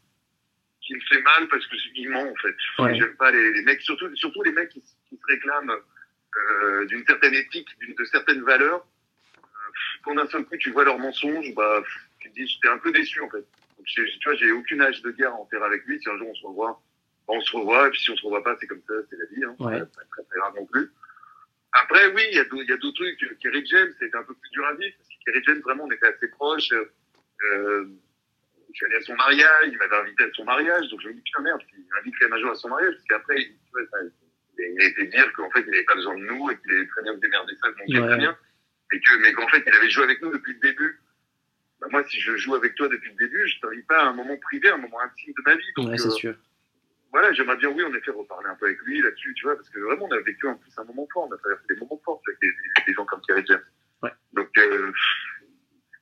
qui 0.80 0.94
me 0.94 1.00
fait 1.00 1.22
mal 1.22 1.48
parce 1.48 1.66
que 1.66 1.76
il 1.94 2.10
ment, 2.10 2.22
en 2.22 2.34
fait. 2.36 2.82
Ouais. 2.82 2.98
J'aime 2.98 3.16
pas 3.16 3.30
les, 3.30 3.52
les 3.52 3.62
mecs, 3.62 3.80
surtout, 3.82 4.14
surtout 4.16 4.42
les 4.42 4.52
mecs 4.52 4.70
qui, 4.70 4.80
se 4.80 5.16
réclament 5.28 5.70
euh, 5.70 6.86
d'une 6.86 7.04
certaine 7.06 7.34
éthique, 7.34 7.68
d'une, 7.78 7.94
de 7.94 8.04
certaines 8.04 8.42
valeurs. 8.42 8.84
Euh, 9.36 9.70
quand 10.02 10.14
d'un 10.14 10.26
seul 10.26 10.44
coup 10.44 10.56
tu 10.56 10.70
vois 10.70 10.84
leurs 10.84 10.98
mensonges, 10.98 11.54
bah, 11.54 11.82
tu 12.18 12.30
te 12.30 12.34
dis, 12.34 12.46
j'étais 12.48 12.68
un 12.68 12.78
peu 12.78 12.90
déçu, 12.90 13.20
en 13.20 13.30
fait. 13.30 13.46
Donc, 13.82 13.86
tu 13.86 14.20
vois, 14.24 14.34
j'ai 14.36 14.52
aucune 14.52 14.80
hache 14.80 15.02
de 15.02 15.10
guerre 15.10 15.32
à 15.32 15.40
enterrer 15.40 15.64
avec 15.64 15.84
lui. 15.86 16.00
Si 16.00 16.08
un 16.08 16.16
jour 16.18 16.28
on 16.28 16.34
se 16.34 16.46
revoit, 16.46 16.80
on 17.26 17.40
se 17.40 17.56
revoit, 17.56 17.88
et 17.88 17.90
puis 17.90 18.00
si 18.00 18.10
on 18.10 18.16
se 18.16 18.22
revoit 18.22 18.44
pas, 18.44 18.56
c'est 18.60 18.68
comme 18.68 18.82
ça, 18.86 18.94
c'est 19.10 19.16
la 19.16 19.24
vie, 19.26 19.44
hein. 19.44 19.56
Ouais. 19.58 19.80
Pas 19.80 19.86
très, 20.12 20.22
très 20.22 20.38
grave 20.38 20.54
non 20.54 20.66
plus. 20.66 20.88
Après, 21.72 22.06
oui, 22.14 22.22
il 22.30 22.36
y 22.36 22.38
a 22.38 22.44
il 22.44 22.66
d'autres 22.78 22.92
trucs. 22.94 23.38
Kerry 23.40 23.66
James, 23.66 23.92
c'était 23.98 24.16
un 24.16 24.22
peu 24.22 24.34
plus 24.34 24.50
dur 24.50 24.64
à 24.66 24.74
vivre, 24.74 24.94
parce 24.98 25.08
que 25.08 25.14
Kerry 25.24 25.42
James, 25.46 25.60
vraiment, 25.62 25.84
on 25.84 25.90
était 25.90 26.06
assez 26.06 26.28
proches. 26.28 26.70
Euh, 26.72 27.86
je 28.70 28.74
suis 28.76 28.86
allé 28.86 28.96
à 28.96 29.00
son 29.02 29.14
mariage, 29.16 29.64
il 29.66 29.78
m'avait 29.78 29.96
invité 29.96 30.24
à 30.24 30.30
son 30.32 30.44
mariage, 30.44 30.88
donc 30.88 31.00
je 31.00 31.08
me 31.08 31.14
dis, 31.14 31.20
putain, 31.22 31.42
merde, 31.42 31.60
il 31.72 32.12
même 32.20 32.32
un 32.34 32.40
jour 32.40 32.50
à 32.50 32.54
son 32.54 32.68
mariage, 32.68 32.94
parce 32.94 33.04
qu'après, 33.04 33.36
ça- 33.90 33.98
il 34.58 34.80
a 34.80 34.84
été 34.84 35.06
dire 35.06 35.32
qu'en 35.32 35.50
fait, 35.50 35.60
il 35.62 35.70
n'avait 35.70 35.84
pas 35.84 35.94
besoin 35.96 36.14
de 36.16 36.22
nous, 36.24 36.50
et 36.50 36.56
qu'il 36.58 36.70
allait 36.72 36.86
très 36.86 37.02
bien 37.02 37.14
se 37.14 37.18
démerder 37.20 37.54
ça, 37.60 37.68
donc 37.68 37.88
Ouais. 37.88 38.06
très 38.08 38.16
bien. 38.18 38.38
Mais 39.20 39.32
qu'en 39.32 39.48
fait, 39.48 39.62
il 39.66 39.74
avait 39.74 39.90
joué 39.90 40.04
avec 40.04 40.20
nous 40.22 40.30
depuis 40.30 40.52
le 40.52 40.60
début. 40.60 41.00
Bah, 41.82 41.88
moi, 41.90 42.04
si 42.04 42.18
je 42.20 42.36
joue 42.36 42.54
avec 42.54 42.74
toi 42.76 42.88
depuis 42.88 43.10
le 43.10 43.16
début, 43.16 43.46
je 43.48 43.60
t'invite 43.60 43.86
pas 43.88 44.02
à 44.04 44.06
un 44.08 44.12
moment 44.14 44.36
privé, 44.38 44.68
à 44.68 44.74
un 44.74 44.78
moment 44.78 45.00
intime 45.00 45.34
de 45.36 45.42
ma 45.44 45.54
vie. 45.56 45.64
Donc, 45.76 45.88
Ouais, 45.88 45.98
c'est 45.98 46.06
euh, 46.06 46.10
sûr. 46.12 46.34
voilà, 47.10 47.32
j'aimerais 47.32 47.56
bien, 47.56 47.70
oui, 47.70 47.82
en 47.84 47.92
effet, 47.94 48.12
reparler 48.12 48.48
un 48.48 48.54
peu 48.54 48.66
avec 48.66 48.78
lui 48.82 49.02
là-dessus, 49.02 49.34
tu 49.34 49.44
vois, 49.44 49.56
parce 49.56 49.68
que 49.68 49.80
vraiment, 49.80 50.06
on 50.08 50.12
a 50.12 50.20
vécu 50.20 50.46
en 50.46 50.54
plus 50.54 50.70
un 50.78 50.84
moment 50.84 51.06
fort, 51.12 51.28
on 51.28 51.34
a 51.34 51.38
traversé 51.38 51.64
des 51.68 51.76
moments 51.76 52.00
forts 52.04 52.22
avec 52.26 52.40
des, 52.86 52.92
gens 52.94 53.04
comme 53.04 53.20
Kerry 53.26 53.44
James. 53.46 53.62
Ouais. 54.02 54.12
Donc, 54.32 54.48
euh, 54.58 54.92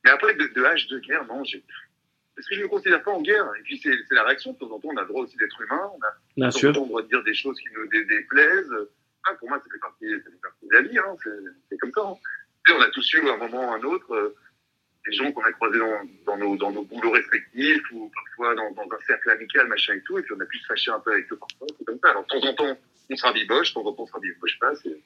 mais 0.05 0.11
après, 0.11 0.35
de, 0.35 0.47
de 0.47 0.65
hache 0.65 0.87
de 0.89 0.99
guerre, 0.99 1.25
non, 1.27 1.43
j'ai. 1.45 1.65
Parce 2.37 2.47
que 2.49 2.55
je 2.55 2.61
ne 2.61 2.65
me 2.65 2.71
considère 2.71 3.03
pas 3.03 3.11
en 3.11 3.21
guerre. 3.21 3.51
Et 3.59 3.63
puis, 3.63 3.79
c'est 3.83 3.93
la 4.15 4.25
réaction. 4.25 4.53
De 4.53 4.59
temps 4.59 4.71
en 4.71 4.81
temps, 4.81 4.89
on 4.93 4.97
a 4.97 5.03
le 5.03 5.09
droit 5.09 5.25
aussi 5.25 5.37
d'être 5.37 5.61
humain. 5.61 5.91
On 5.95 5.99
a 6.03 6.11
Bien 6.37 6.47
de 6.49 6.53
temps 6.53 6.57
en 6.57 6.59
sûr. 6.59 6.73
temps, 6.73 6.83
on 6.85 6.87
doit 6.87 7.03
dire 7.03 7.23
des 7.23 7.35
choses 7.35 7.59
qui 7.61 7.67
nous 7.75 7.87
dé- 7.89 8.05
déplaisent. 8.07 8.75
Ah, 9.29 9.35
pour 9.35 9.49
moi, 9.51 9.59
ça 9.59 9.65
fait 9.71 9.79
partie, 9.79 10.11
ça 10.25 10.31
fait 10.31 10.41
partie 10.41 10.67
de 10.67 10.73
la 10.73 10.81
vie. 10.83 10.99
Hein. 10.99 11.17
C'est 11.69 11.77
comme 11.79 11.93
ça. 11.93 12.01
Hein. 12.03 12.15
Sais, 12.67 12.73
on 12.75 12.81
a 12.81 12.89
tous 12.91 13.13
eu, 13.15 13.29
à 13.29 13.35
un 13.35 13.37
moment 13.37 13.69
ou 13.69 13.73
à 13.73 13.77
un 13.77 13.83
autre, 13.83 14.15
euh, 14.15 14.35
des 15.07 15.13
gens 15.15 15.33
qu'on 15.33 15.43
a 15.43 15.53
croisés 15.53 15.79
dans, 15.79 16.01
dans, 16.27 16.37
nos, 16.37 16.57
dans 16.57 16.71
nos 16.73 16.83
boulots 16.85 17.11
respectifs 17.13 17.83
ou 17.93 18.11
parfois 18.15 18.55
dans, 18.55 18.71
dans 18.73 18.83
un 18.95 19.01
cercle 19.07 19.31
amical, 19.31 19.67
machin 19.69 19.95
et 19.95 20.03
tout. 20.03 20.19
Et 20.19 20.23
puis, 20.23 20.35
on 20.37 20.41
a 20.41 20.45
pu 20.45 20.59
se 20.59 20.67
fâcher 20.67 20.91
un 20.91 21.01
peu 21.01 21.13
avec 21.13 21.33
eux 21.33 21.37
parfois. 21.39 21.67
C'est 21.79 21.85
comme 21.85 21.99
ça. 22.03 22.11
Alors, 22.11 22.25
de 22.25 22.29
temps 22.29 22.47
en 22.49 22.55
temps, 22.55 22.79
on 23.11 23.17
se 23.17 23.23
rabiboche. 23.25 23.71
De 23.71 23.75
temps 23.75 23.87
en 23.87 23.93
temps, 23.93 24.03
on 24.03 24.07
se 24.07 24.13
rabiboche 24.13 24.59
pas. 24.59 24.75
C'est. 24.77 24.97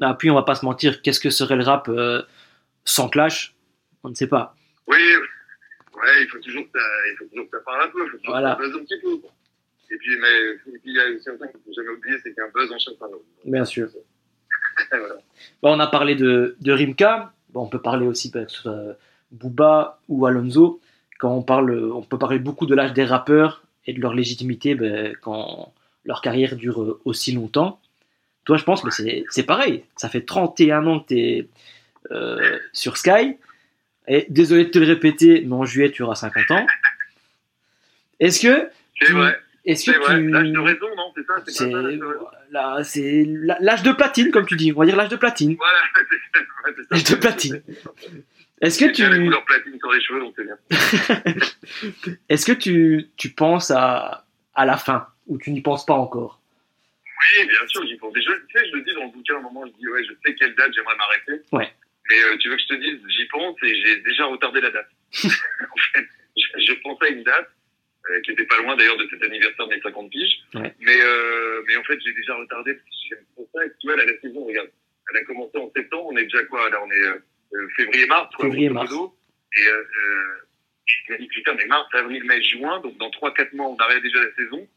Ah, 0.00 0.14
puis 0.18 0.30
on 0.30 0.34
va 0.34 0.42
pas 0.42 0.54
se 0.54 0.64
mentir, 0.64 1.00
qu'est-ce 1.00 1.20
que 1.20 1.30
serait 1.30 1.56
le 1.56 1.64
rap 1.64 1.88
euh, 1.88 2.22
sans 2.84 3.08
Clash? 3.08 3.54
On 4.04 4.10
ne 4.10 4.14
sait 4.14 4.26
pas. 4.28 4.54
Oui, 4.86 4.96
ouais, 4.98 6.22
il 6.22 6.28
faut 6.28 6.38
toujours 6.38 6.64
que 6.70 6.78
ça, 6.78 7.58
parle 7.64 7.82
un 7.82 7.88
peu. 7.88 8.04
Il 8.04 8.10
faut 8.10 8.16
toujours 8.18 8.34
Voilà. 8.34 8.56
que 8.56 8.62
ça 8.64 8.68
buzz 8.68 8.80
un 8.80 8.84
petit 8.84 9.00
peu. 9.00 9.16
quoi. 9.18 9.30
Et 9.90 9.96
puis, 9.96 10.16
mais, 10.18 10.50
et 10.50 10.78
puis 10.78 10.80
il 10.84 10.94
y 10.96 11.00
a 11.00 11.06
aussi 11.16 11.30
un 11.30 11.36
truc 11.36 11.50
qu'il 11.52 11.60
faut 11.64 11.72
jamais 11.72 11.88
oublier, 11.96 12.16
c'est 12.18 12.30
qu'il 12.34 12.36
y 12.36 12.40
a 12.40 12.44
un 12.44 12.50
buzz 12.50 12.70
en 12.72 12.78
chasse 12.78 12.94
un 13.00 13.06
autre. 13.06 13.24
Bien 13.46 13.64
sûr. 13.64 13.88
voilà. 14.90 15.14
Bon, 15.62 15.74
on 15.76 15.80
a 15.80 15.86
parlé 15.86 16.14
de, 16.14 16.56
de 16.60 16.72
Rimka. 16.72 17.32
Bon, 17.50 17.62
on 17.62 17.68
peut 17.68 17.80
parler 17.80 18.06
aussi 18.06 18.30
bah, 18.30 18.44
que 18.44 18.50
ce 18.52 18.62
soit 18.62 18.96
Booba 19.32 19.98
ou 20.08 20.26
Alonso. 20.26 20.80
Quand 21.18 21.34
on 21.34 21.42
parle, 21.42 21.90
on 21.92 22.02
peut 22.02 22.18
parler 22.18 22.38
beaucoup 22.38 22.66
de 22.66 22.74
l'âge 22.74 22.92
des 22.92 23.04
rappeurs 23.04 23.62
et 23.86 23.92
de 23.92 24.00
leur 24.00 24.14
légitimité 24.14 24.74
ben, 24.74 25.14
quand 25.22 25.72
leur 26.04 26.20
carrière 26.20 26.56
dure 26.56 26.98
aussi 27.04 27.32
longtemps. 27.32 27.80
Toi, 28.44 28.56
je 28.58 28.64
pense 28.64 28.82
que 28.82 28.90
c'est 28.90 29.42
pareil. 29.44 29.84
Ça 29.96 30.08
fait 30.08 30.20
31 30.22 30.86
ans 30.86 31.00
que 31.00 31.06
tu 31.08 31.18
es 31.18 31.48
sur 32.72 32.96
Sky. 32.96 33.36
Et 34.08 34.26
désolé 34.28 34.66
de 34.66 34.70
te 34.70 34.78
le 34.78 34.86
répéter, 34.86 35.42
mais 35.44 35.54
en 35.54 35.64
juillet, 35.64 35.90
tu 35.90 36.04
auras 36.04 36.14
50 36.14 36.50
ans. 36.52 36.66
Est-ce 38.20 38.40
que. 38.40 38.70
C'est 39.00 39.06
tu- 39.06 39.12
vrai. 39.14 39.36
Est-ce 39.66 39.90
que 39.90 39.98
vrai. 39.98 40.14
tu. 40.16 40.28
L'âge 40.30 40.48
de 40.50 40.58
raison, 40.58 40.86
non 40.96 41.12
C'est 41.16 41.26
ça 41.26 41.34
C'est 41.44 41.44
pas 41.44 41.50
ça, 41.52 41.66
l'âge 41.82 41.96
de 41.98 42.04
raison 42.06 42.26
là, 42.50 42.84
c'est 42.84 43.24
la- 43.26 43.58
l'âge 43.60 43.82
de 43.82 43.92
platine, 43.92 44.30
comme 44.30 44.46
tu 44.46 44.56
dis. 44.56 44.72
On 44.74 44.78
va 44.80 44.86
dire 44.86 44.96
l'âge 44.96 45.08
de 45.08 45.16
platine. 45.16 45.56
Voilà, 45.56 45.78
c'est 45.94 46.80
ouais. 46.80 46.86
L'âge 46.90 47.04
de 47.04 47.14
platine. 47.16 47.62
Est-ce 48.62 48.78
que 48.78 48.92
puis, 48.92 49.02
la 49.02 49.16
tu, 49.16 49.24
couleur 49.24 49.44
platine 49.44 49.78
sur 49.78 49.92
les 49.92 50.00
cheveux, 50.00 50.20
donc 50.20 50.34
c'est 50.36 50.44
bien. 50.44 50.56
est-ce 52.28 52.46
que 52.46 52.52
tu, 52.52 53.08
tu 53.16 53.30
penses 53.30 53.70
à, 53.70 54.24
à 54.54 54.64
la 54.64 54.76
fin 54.76 55.08
ou 55.26 55.36
tu 55.38 55.50
n'y 55.50 55.60
penses 55.60 55.84
pas 55.84 55.94
encore? 55.94 56.40
Oui, 57.04 57.46
bien 57.48 57.66
sûr, 57.68 57.84
j'y 57.86 57.96
pense. 57.96 58.14
Je, 58.14 58.20
tu 58.20 58.30
sais, 58.58 58.66
je 58.70 58.76
le 58.76 58.82
dis 58.82 58.94
dans 58.94 59.04
le 59.04 59.10
bouquin, 59.10 59.34
à 59.34 59.38
un 59.38 59.42
moment, 59.42 59.64
je 59.66 59.72
dis, 59.78 59.88
ouais, 59.88 60.04
je 60.04 60.12
sais 60.24 60.34
quelle 60.36 60.54
date 60.54 60.72
j'aimerais 60.74 60.96
m'arrêter. 60.96 61.42
Ouais. 61.52 61.70
Mais 62.08 62.16
euh, 62.22 62.36
tu 62.38 62.48
veux 62.48 62.56
que 62.56 62.62
je 62.62 62.68
te 62.68 62.74
dise, 62.74 63.00
j'y 63.08 63.26
pense 63.26 63.56
et 63.64 63.74
j'ai 63.82 64.00
déjà 64.02 64.26
retardé 64.26 64.60
la 64.60 64.70
date. 64.70 64.88
en 65.24 65.76
fait, 65.92 66.06
je, 66.36 66.66
je 66.66 66.72
pensais 66.82 67.06
à 67.06 67.08
une 67.08 67.24
date, 67.24 67.50
qui 68.22 68.30
était 68.32 68.46
pas 68.46 68.58
loin 68.62 68.76
d'ailleurs 68.76 68.96
de 68.96 69.06
cet 69.10 69.22
anniversaire 69.22 69.66
de 69.68 69.74
mes 69.74 69.80
50 69.80 70.10
piges. 70.10 70.38
Ouais. 70.54 70.74
Mais, 70.80 70.98
euh, 71.00 71.62
mais 71.66 71.76
en 71.76 71.84
fait, 71.84 71.98
j'ai 72.04 72.12
déjà 72.12 72.34
retardé 72.36 72.78
trop 73.34 73.48
ça. 73.54 73.64
Et 73.66 73.70
tu 73.80 73.86
vois, 73.88 73.96
là, 73.96 74.04
la 74.04 74.18
saison, 74.20 74.44
regarde, 74.44 74.70
elle 75.10 75.16
a 75.18 75.24
commencé 75.24 75.56
en 75.58 75.70
septembre, 75.74 76.06
on 76.12 76.16
est 76.16 76.24
déjà 76.24 76.42
quoi 76.44 76.68
Là, 76.70 76.82
on 76.84 76.90
est 76.90 77.02
euh, 77.06 77.18
euh, 77.54 77.68
février-mars. 77.76 78.30
Et 79.58 79.66
euh, 79.68 79.72
euh, 79.82 80.34
je 80.86 81.12
me 81.12 81.18
dis, 81.18 81.26
putain, 81.28 81.54
mais 81.54 81.66
mars, 81.66 81.88
avril, 81.94 82.24
mai, 82.24 82.42
juin, 82.42 82.80
donc 82.80 82.96
dans 82.98 83.10
3-4 83.10 83.54
mois, 83.56 83.68
on 83.68 83.76
arrête 83.76 84.02
déjà 84.02 84.20
la 84.22 84.34
saison. 84.34 84.68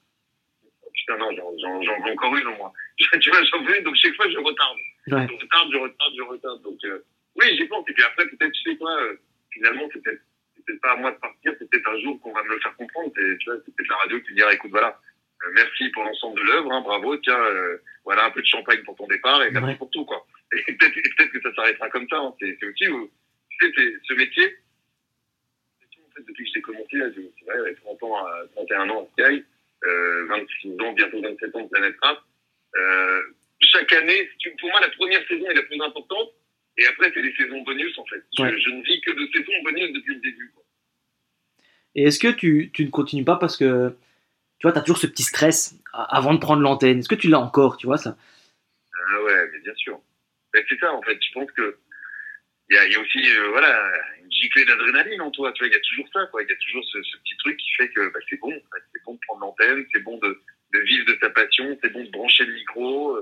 Putain, 0.94 1.18
non, 1.18 1.30
j'en- 1.36 1.80
veux 2.06 2.12
encore 2.12 2.36
une 2.36 2.56
moi. 2.58 2.74
tu 3.22 3.30
vois, 3.30 3.44
j'en 3.44 3.64
veux 3.64 3.78
une, 3.78 3.84
donc 3.84 3.96
chaque 3.96 4.16
fois, 4.16 4.30
je 4.30 4.38
retarde. 4.38 4.78
Ouais. 5.08 5.28
Je 5.28 5.34
retarde, 5.44 5.70
je 5.72 5.78
retarde, 5.78 6.14
je 6.18 6.22
retarde. 6.24 6.62
Donc, 6.64 6.78
euh, 6.86 7.00
oui, 7.36 7.46
j'y 7.58 7.66
pense. 7.66 7.88
Et 7.90 7.94
puis 7.94 8.04
après, 8.04 8.28
peut-être, 8.28 8.52
tu 8.52 8.62
sais 8.72 8.78
quoi, 8.78 9.00
euh, 9.02 9.16
finalement, 9.52 9.90
c'est 9.94 10.02
peut-être 10.04 10.22
c'est 10.70 10.82
pas 10.82 10.92
à 10.94 10.96
moi 10.98 11.12
de 11.12 11.18
partir, 11.18 11.54
c'est 11.58 11.70
peut-être 11.70 11.90
un 11.90 12.00
jour 12.02 12.20
qu'on 12.22 12.34
va 12.34 12.44
me 12.44 12.50
le 12.54 12.60
faire 12.60 12.76
comprendre. 12.76 13.12
C'est, 13.16 13.38
tu 13.40 13.50
vois, 13.50 13.60
c'est 13.66 13.74
peut-être 13.76 13.90
la 13.90 13.96
radio 13.98 14.20
qui 14.22 14.32
me 14.32 14.36
dira, 14.36 14.54
écoute, 14.54 14.72
voilà, 14.72 15.00
euh, 15.44 15.52
merci 15.54 15.90
pour 15.90 16.04
l'ensemble 16.04 16.40
de 16.40 16.46
l'œuvre, 16.46 16.72
hein, 16.72 16.82
bravo, 16.82 17.18
tiens, 17.18 17.40
euh, 17.40 17.78
voilà 18.06 18.26
un 18.26 18.32
peu 18.32 18.42
de 18.42 18.46
champagne 18.48 18.84
pour 18.84 18.96
ton 18.96 19.08
départ 19.08 19.42
et 19.44 19.52
merci 19.52 19.68
Ouais. 19.70 19.76
pour 19.78 19.90
tout, 19.92 20.06
quoi. 20.06 20.26
Et 20.54 20.62
peut-être, 20.78 21.32
que 21.32 21.42
ça 21.42 21.54
s'arrêtera 21.56 21.90
comme 21.90 22.08
ça. 22.10 22.18
Hein. 22.18 22.34
C'est, 22.40 22.58
c'est 22.60 22.66
aussi, 22.68 22.86
tu 22.86 23.66
sais, 23.68 23.74
c'est- 23.76 23.96
ce 24.04 24.14
métier, 24.14 24.58
en 26.08 26.12
fait, 26.16 26.22
depuis 26.28 26.44
que 26.46 26.52
j'ai 26.54 26.62
commencé, 26.62 26.98
là, 26.98 27.06
j'ai- 27.16 27.32
c'est 27.40 27.46
vrai, 27.46 27.58
j'avais 27.58 27.76
30 27.76 28.04
ans, 28.04 28.18
à, 28.26 28.42
31 28.56 28.90
ans 28.90 29.08
à 29.18 29.22
Sky, 29.24 29.44
euh, 29.86 30.26
26 30.28 30.72
ans, 30.82 30.94
bientôt 30.94 31.22
27 31.22 31.56
ans 31.56 31.62
de 31.64 31.70
Planète 31.70 31.96
Rap. 32.02 32.20
Euh, 32.76 33.22
chaque 33.62 33.92
année, 33.94 34.30
pour 34.60 34.70
moi, 34.70 34.80
la 34.82 34.90
première 34.90 35.26
saison 35.28 35.46
est 35.50 35.54
la 35.56 35.64
plus 35.64 35.82
importante. 35.82 36.30
Et 36.78 36.86
après, 36.88 37.12
c'est 37.14 37.22
les 37.22 37.34
saisons 37.36 37.62
bonus, 37.64 37.98
en 37.98 38.06
fait. 38.06 38.24
Je, 38.38 38.44
Ouais. 38.44 38.58
je 38.60 38.70
ne 38.70 38.82
vis 38.84 39.02
que 39.02 39.12
de 39.12 39.28
saisons 39.34 39.64
bonus 39.64 39.92
depuis 39.94 40.16
le 40.16 40.22
début. 40.22 40.52
Quoi. 40.54 40.64
Et 41.96 42.04
est-ce 42.04 42.20
que 42.20 42.30
tu, 42.30 42.72
tu 42.74 42.86
ne 42.86 42.90
continues 42.90 43.26
pas 43.26 43.36
parce 43.38 43.58
que 43.58 43.90
tu 44.60 44.68
vois, 44.68 44.72
tu 44.74 44.80
as 44.80 44.82
toujours 44.82 44.98
ce 44.98 45.08
petit 45.08 45.24
stress 45.24 45.76
avant 45.94 46.34
de 46.34 46.40
prendre 46.40 46.62
l'antenne? 46.62 47.00
Est-ce 47.00 47.10
que 47.10 47.16
tu 47.16 47.28
l'as 47.30 47.40
encore, 47.40 47.78
tu 47.78 47.88
vois 47.88 47.98
ça? 47.98 48.18
Ah 48.94 49.24
ouais, 49.24 49.50
mais 49.52 49.60
bien 49.60 49.74
sûr. 49.76 50.00
Mais 50.54 50.64
c'est 50.70 50.80
ça, 50.80 50.94
en 50.94 51.02
fait. 51.02 51.18
Je 51.22 51.34
pense 51.34 51.52
que 51.52 51.78
il 52.70 52.76
y 52.76 52.78
a, 52.78 52.86
il 52.86 52.92
y 52.94 52.96
a 52.96 53.00
aussi, 53.00 53.20
euh, 53.28 53.50
voilà, 53.50 53.92
une 54.22 54.32
giclée 54.32 54.64
d'adrénaline 54.64 55.22
en 55.22 55.32
toi. 55.32 55.52
Tu 55.54 55.60
vois, 55.64 55.68
il 55.68 55.74
y 55.74 55.76
a 55.76 55.80
toujours 55.80 56.08
ça, 56.14 56.28
quoi. 56.28 56.44
Il 56.44 56.50
y 56.50 56.52
a 56.52 56.56
toujours 56.58 56.86
ce, 56.86 57.02
ce 57.02 57.18
petit 57.18 57.36
truc 57.38 57.58
qui 57.58 57.72
fait 57.74 57.90
que 57.90 58.14
bah, 58.14 58.20
c'est 58.30 58.40
bon. 58.40 58.54
C'est 58.94 59.04
bon 59.04 59.16
de 59.16 59.20
prendre 59.28 59.42
l'antenne, 59.42 59.86
c'est 59.92 60.02
bon 60.04 60.18
de, 60.20 60.40
de 60.74 60.80
vivre 60.82 61.06
de 61.08 61.18
sa 61.20 61.30
passion, 61.32 61.78
c'est 61.82 61.90
bon 61.92 62.04
de 62.04 62.12
brancher 62.12 62.46
le 62.46 62.54
micro, 62.54 63.18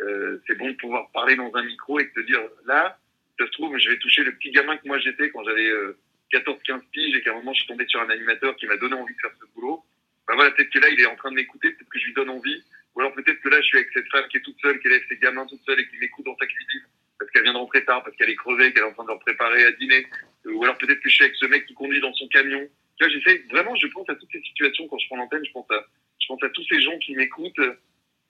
euh, 0.00 0.42
c'est 0.46 0.56
bon 0.58 0.68
de 0.68 0.76
pouvoir 0.92 1.10
parler 1.12 1.36
dans 1.36 1.50
un 1.54 1.62
micro 1.64 1.98
et 2.00 2.10
te 2.10 2.20
dire, 2.20 2.40
là, 2.66 2.98
ça 3.38 3.46
se 3.46 3.50
trouve, 3.52 3.76
je 3.78 3.88
vais 3.88 3.98
toucher 3.98 4.24
le 4.24 4.32
petit 4.32 4.50
gamin 4.50 4.76
que 4.76 4.86
moi 4.86 4.98
j'étais 4.98 5.30
quand 5.30 5.42
j'avais 5.42 5.66
euh, 5.66 5.98
14-15 6.32 6.82
piges 6.92 7.16
et 7.16 7.22
qu'à 7.22 7.30
un 7.30 7.36
moment 7.36 7.54
je 7.54 7.60
suis 7.60 7.68
tombé 7.68 7.86
sur 7.88 8.00
un 8.02 8.10
animateur 8.10 8.54
qui 8.56 8.66
m'a 8.66 8.76
donné 8.76 8.94
envie 8.94 9.14
de 9.14 9.20
faire 9.20 9.30
ce 9.40 9.46
boulot. 9.54 9.82
Bah 10.28 10.34
voilà, 10.36 10.50
peut-être 10.50 10.68
que 10.68 10.78
là, 10.80 10.90
il 10.90 11.00
est 11.00 11.06
en 11.06 11.16
train 11.16 11.30
de 11.30 11.36
m'écouter, 11.36 11.70
peut-être 11.70 11.88
que 11.88 11.98
je 11.98 12.04
lui 12.04 12.12
donne 12.12 12.28
envie. 12.28 12.62
Ou 12.94 13.00
alors 13.00 13.14
peut-être 13.14 13.40
que 13.40 13.48
là, 13.48 13.58
je 13.62 13.66
suis 13.66 13.78
avec 13.78 13.88
cette 13.94 14.08
femme 14.10 14.28
qui 14.28 14.36
est 14.36 14.42
toute 14.42 14.60
seule, 14.60 14.78
qui 14.80 14.88
élève 14.88 15.02
ses 15.08 15.16
gamins 15.16 15.46
toute 15.46 15.62
seule 15.64 15.80
et 15.80 15.88
qui 15.88 15.96
m'écoute 15.96 16.26
dans 16.26 16.36
sa 16.36 16.46
cuisine 16.46 16.82
parce 17.18 17.30
qu'elle 17.30 17.44
vient 17.44 17.52
de 17.52 17.58
rentrer 17.58 17.84
tard, 17.84 18.02
parce 18.02 18.16
qu'elle 18.16 18.30
est 18.30 18.36
crevée, 18.36 18.72
qu'elle 18.72 18.82
est 18.82 18.86
en 18.86 18.92
train 18.92 19.04
de 19.04 19.08
leur 19.08 19.20
préparer 19.20 19.64
à 19.64 19.72
dîner. 19.72 20.06
Euh, 20.46 20.52
Ou 20.52 20.64
alors 20.64 20.76
peut-être 20.76 21.00
que 21.00 21.08
je 21.08 21.14
suis 21.14 21.24
avec 21.24 21.36
ce 21.36 21.46
mec 21.46 21.66
qui 21.66 21.74
conduit 21.74 22.00
dans 22.00 22.12
son 22.14 22.28
camion. 22.28 22.68
Vois, 23.00 23.08
j'essaie 23.08 23.44
vraiment, 23.50 23.74
je 23.76 23.86
pense 23.88 24.08
à 24.10 24.14
toutes 24.16 24.30
ces 24.30 24.42
situations 24.42 24.86
quand 24.88 24.98
je 24.98 25.06
prends 25.06 25.16
l'antenne, 25.16 25.44
je 25.44 25.52
pense 25.52 25.70
à, 25.70 25.86
je 26.20 26.26
pense 26.26 26.42
à 26.42 26.48
tous 26.50 26.64
ces 26.68 26.80
gens 26.82 26.98
qui 26.98 27.14
m'écoutent 27.14 27.60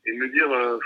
et 0.07 0.13
me 0.13 0.29
dire, 0.29 0.51
euh, 0.51 0.79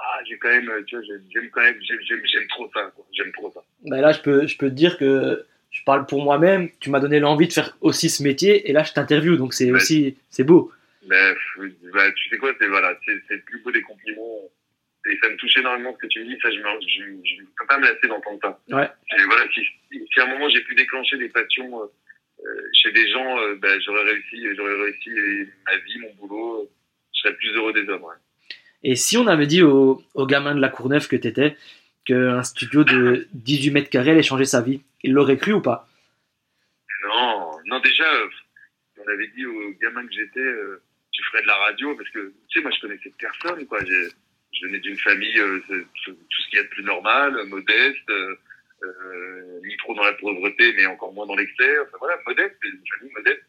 ah, 0.00 0.20
j'ai 0.28 0.38
quand 0.38 0.48
même, 0.48 0.70
tu 0.86 0.96
vois, 0.96 1.04
j'aime 1.04 1.50
quand 1.50 1.62
même, 1.62 1.76
j'aime, 1.80 2.46
trop 2.48 2.70
ça. 2.72 2.92
J'aime 3.12 3.32
trop 3.32 3.50
ça. 3.52 3.60
Bah 3.84 4.00
Là, 4.00 4.12
je 4.12 4.20
peux, 4.20 4.46
je 4.46 4.56
peux 4.56 4.68
te 4.68 4.74
dire 4.74 4.98
que 4.98 5.44
je 5.70 5.82
parle 5.84 6.06
pour 6.06 6.22
moi-même. 6.22 6.68
Tu 6.80 6.90
m'as 6.90 7.00
donné 7.00 7.20
l'envie 7.20 7.48
de 7.48 7.52
faire 7.52 7.76
aussi 7.80 8.08
ce 8.08 8.22
métier 8.22 8.68
et 8.68 8.72
là, 8.72 8.82
je 8.82 8.92
t'interview. 8.92 9.36
Donc, 9.36 9.54
c'est 9.54 9.70
aussi 9.70 10.16
c'est 10.30 10.44
beau. 10.44 10.72
Pff, 11.08 11.72
bah, 11.92 12.12
tu 12.12 12.28
sais 12.28 12.38
quoi, 12.38 12.52
c'est, 12.60 12.66
voilà, 12.66 12.94
c'est, 13.04 13.12
le 13.30 13.40
plus 13.42 13.62
beau 13.62 13.70
des 13.70 13.82
compliments. 13.82 14.50
Et 15.10 15.16
ça 15.22 15.30
me 15.30 15.36
touche 15.36 15.56
énormément 15.56 15.94
ce 15.94 15.98
que 15.98 16.06
tu 16.08 16.20
me 16.20 16.26
dis, 16.26 16.38
ça, 16.42 16.50
je 16.50 16.58
je 16.58 17.42
peux 17.58 17.66
pas 17.66 17.78
me 17.78 17.84
lasser 17.84 18.08
d'entendre 18.08 18.38
ça. 18.42 18.60
Ouais. 18.68 18.90
Et 19.18 19.24
voilà, 19.24 19.44
si, 19.54 19.62
à 20.20 20.24
un 20.24 20.26
moment 20.26 20.50
j'ai 20.50 20.60
pu 20.62 20.74
déclencher 20.74 21.16
des 21.16 21.28
passions, 21.30 21.82
euh, 21.82 21.86
euh, 22.44 22.68
chez 22.74 22.92
des 22.92 23.10
gens, 23.10 23.38
euh, 23.38 23.54
ben, 23.56 23.80
j'aurais 23.80 24.02
réussi, 24.02 24.44
j'aurais 24.54 24.74
réussi 24.74 25.10
ma 25.66 25.76
vie, 25.78 25.98
mon 26.00 26.14
boulot, 26.14 26.70
je 27.14 27.20
serais 27.20 27.34
plus 27.36 27.54
heureux 27.54 27.72
des 27.72 27.88
hommes. 27.88 28.02
Ouais. 28.02 28.14
Et 28.82 28.96
si 28.96 29.16
on 29.16 29.26
avait 29.26 29.46
dit 29.46 29.62
au, 29.62 30.02
au 30.14 30.26
gamin 30.26 30.54
de 30.54 30.60
la 30.60 30.68
Courneuve 30.68 31.08
que 31.08 31.16
t'étais 31.16 31.56
qu'un 32.04 32.42
studio 32.42 32.84
de 32.84 33.28
18 33.34 33.70
mètres 33.72 33.90
carrés 33.90 34.12
allait 34.12 34.22
changer 34.22 34.44
sa 34.44 34.62
vie, 34.62 34.82
il 35.02 35.12
l'aurait 35.12 35.36
cru 35.36 35.52
ou 35.52 35.60
pas? 35.60 35.88
Non, 37.04 37.50
non, 37.66 37.80
déjà, 37.80 38.04
euh, 38.14 38.28
on 39.04 39.08
avait 39.10 39.28
dit 39.28 39.44
aux 39.46 39.70
gamins 39.80 40.06
que 40.06 40.12
j'étais, 40.12 40.40
euh, 40.40 40.80
tu 41.12 41.22
ferais 41.24 41.42
de 41.42 41.46
la 41.46 41.56
radio, 41.56 41.94
parce 41.96 42.08
que, 42.10 42.32
tu 42.48 42.58
sais, 42.58 42.62
moi, 42.62 42.70
je 42.74 42.80
connaissais 42.80 43.12
personne, 43.18 43.66
quoi. 43.66 43.78
Je 43.84 44.66
venais 44.66 44.80
d'une 44.80 44.96
famille, 44.98 45.38
euh, 45.38 45.60
tout 45.68 46.14
ce 46.40 46.48
qu'il 46.48 46.58
y 46.58 46.60
a 46.60 46.64
de 46.64 46.68
plus 46.68 46.82
normal, 46.84 47.36
modeste, 47.46 48.10
euh, 48.10 49.60
ni 49.64 49.76
trop 49.78 49.94
dans 49.94 50.04
la 50.04 50.14
pauvreté, 50.14 50.72
mais 50.76 50.86
encore 50.86 51.12
moins 51.12 51.26
dans 51.26 51.36
l'excès. 51.36 51.78
Enfin, 51.80 51.96
voilà, 52.00 52.16
modeste, 52.26 52.56
une 52.64 52.80
famille 52.98 53.12
modeste, 53.14 53.42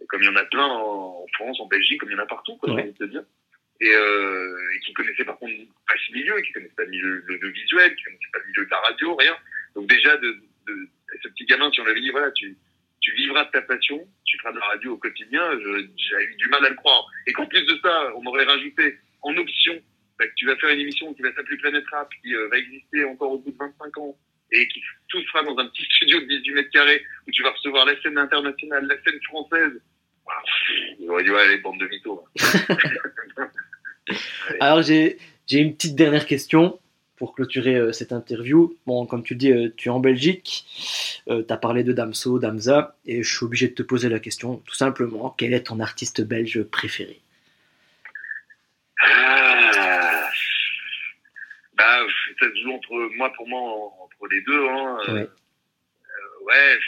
Et 0.00 0.06
comme 0.06 0.22
il 0.22 0.26
y 0.26 0.28
en 0.28 0.36
a 0.36 0.44
plein 0.44 0.66
en, 0.66 1.22
en 1.22 1.26
France, 1.34 1.60
en 1.60 1.66
Belgique, 1.66 2.00
comme 2.00 2.10
il 2.10 2.16
y 2.16 2.20
en 2.20 2.22
a 2.22 2.26
partout, 2.26 2.56
quoi, 2.56 2.72
Ouais. 2.72 2.92
dire. 3.00 3.22
Et, 3.82 3.90
euh, 3.90 4.74
et 4.76 4.80
qui 4.80 4.92
connaissaient 4.92 5.24
par 5.24 5.38
contre 5.38 5.52
pas 5.88 5.94
ce 6.06 6.12
milieu, 6.12 6.40
qui 6.40 6.52
connaissaient 6.52 6.74
pas 6.76 6.84
le 6.84 6.90
milieu 6.90 7.24
de, 7.28 7.36
de 7.36 7.48
visuel, 7.48 7.94
qui 7.96 8.04
connaissaient 8.04 8.30
pas 8.32 8.38
le 8.38 8.46
milieu 8.46 8.64
de 8.64 8.70
la 8.70 8.78
radio, 8.78 9.16
rien. 9.16 9.36
Donc 9.74 9.88
déjà, 9.88 10.16
de, 10.18 10.38
de, 10.68 10.88
ce 11.20 11.28
petit 11.28 11.44
gamin, 11.46 11.70
si 11.72 11.80
on 11.80 11.84
l'avait 11.84 12.00
dit, 12.00 12.10
voilà, 12.10 12.30
tu, 12.30 12.56
tu 13.00 13.12
vivras 13.14 13.44
de 13.44 13.50
ta 13.50 13.62
passion, 13.62 14.06
tu 14.24 14.38
feras 14.38 14.52
de 14.52 14.58
la 14.58 14.66
radio 14.66 14.92
au 14.92 14.96
quotidien, 14.98 15.42
j'ai 15.58 16.24
eu 16.24 16.36
du 16.36 16.48
mal 16.48 16.64
à 16.64 16.70
le 16.70 16.76
croire. 16.76 17.06
Et 17.26 17.32
qu'en 17.32 17.46
plus 17.46 17.64
de 17.66 17.78
ça, 17.82 18.12
on 18.16 18.22
m'aurait 18.22 18.44
rajouté 18.44 18.98
en 19.22 19.36
option 19.36 19.80
bah, 20.18 20.26
que 20.26 20.34
tu 20.36 20.46
vas 20.46 20.56
faire 20.56 20.70
une 20.70 20.80
émission 20.80 21.12
qui 21.14 21.22
va 21.22 21.32
s'appeler 21.34 21.56
Planète 21.56 21.84
Rap, 21.90 22.08
qui 22.22 22.34
euh, 22.34 22.48
va 22.48 22.58
exister 22.58 23.04
encore 23.04 23.32
au 23.32 23.38
bout 23.38 23.50
de 23.50 23.56
25 23.58 23.98
ans, 23.98 24.16
et 24.52 24.68
qui 24.68 24.80
tout 25.08 25.20
se 25.20 25.26
fera 25.28 25.42
dans 25.42 25.58
un 25.58 25.66
petit 25.66 25.84
studio 25.96 26.20
de 26.20 26.26
18 26.26 26.52
mètres 26.52 26.70
carrés, 26.70 27.04
où 27.26 27.30
tu 27.30 27.42
vas 27.42 27.50
recevoir 27.50 27.86
la 27.86 28.00
scène 28.00 28.18
internationale, 28.18 28.86
la 28.86 29.02
scène 29.02 29.20
française. 29.24 29.80
Ils 31.00 31.10
auraient 31.10 31.24
dit, 31.24 31.30
ouais, 31.30 31.40
allez, 31.40 31.58
bande 31.58 31.80
de 31.80 31.88
mythos. 31.88 32.24
là. 32.36 33.50
Alors 34.60 34.82
j'ai 34.82 35.18
une 35.50 35.74
petite 35.74 35.94
dernière 35.96 36.26
question 36.26 36.78
pour 37.16 37.34
clôturer 37.34 37.76
euh, 37.76 37.92
cette 37.92 38.12
interview. 38.12 38.76
Bon, 38.86 39.06
comme 39.06 39.22
tu 39.22 39.34
le 39.34 39.38
dis, 39.38 39.52
euh, 39.52 39.68
tu 39.76 39.88
es 39.88 39.92
en 39.92 40.00
Belgique, 40.00 40.64
tu 41.26 41.32
as 41.48 41.56
parlé 41.56 41.84
de 41.84 41.92
Damso, 41.92 42.38
Damza, 42.38 42.96
et 43.06 43.22
je 43.22 43.36
suis 43.36 43.44
obligé 43.44 43.68
de 43.68 43.74
te 43.74 43.82
poser 43.82 44.08
la 44.08 44.18
question, 44.18 44.56
tout 44.66 44.74
simplement, 44.74 45.30
quel 45.38 45.54
est 45.54 45.64
ton 45.68 45.78
artiste 45.80 46.20
belge 46.22 46.62
préféré? 46.64 47.20
Ah, 49.04 50.28
bah, 51.74 51.98
ça 52.40 52.46
se 52.48 52.62
joue 52.62 52.72
entre 52.72 53.10
moi, 53.16 53.32
pour 53.36 53.48
moi, 53.48 53.60
entre 54.04 54.26
les 54.30 54.40
deux. 54.42 54.68
Hein. 54.68 54.98
Euh, 55.08 55.14
Ouais. 55.14 55.20
euh, 55.22 56.44
ouais, 56.46 56.78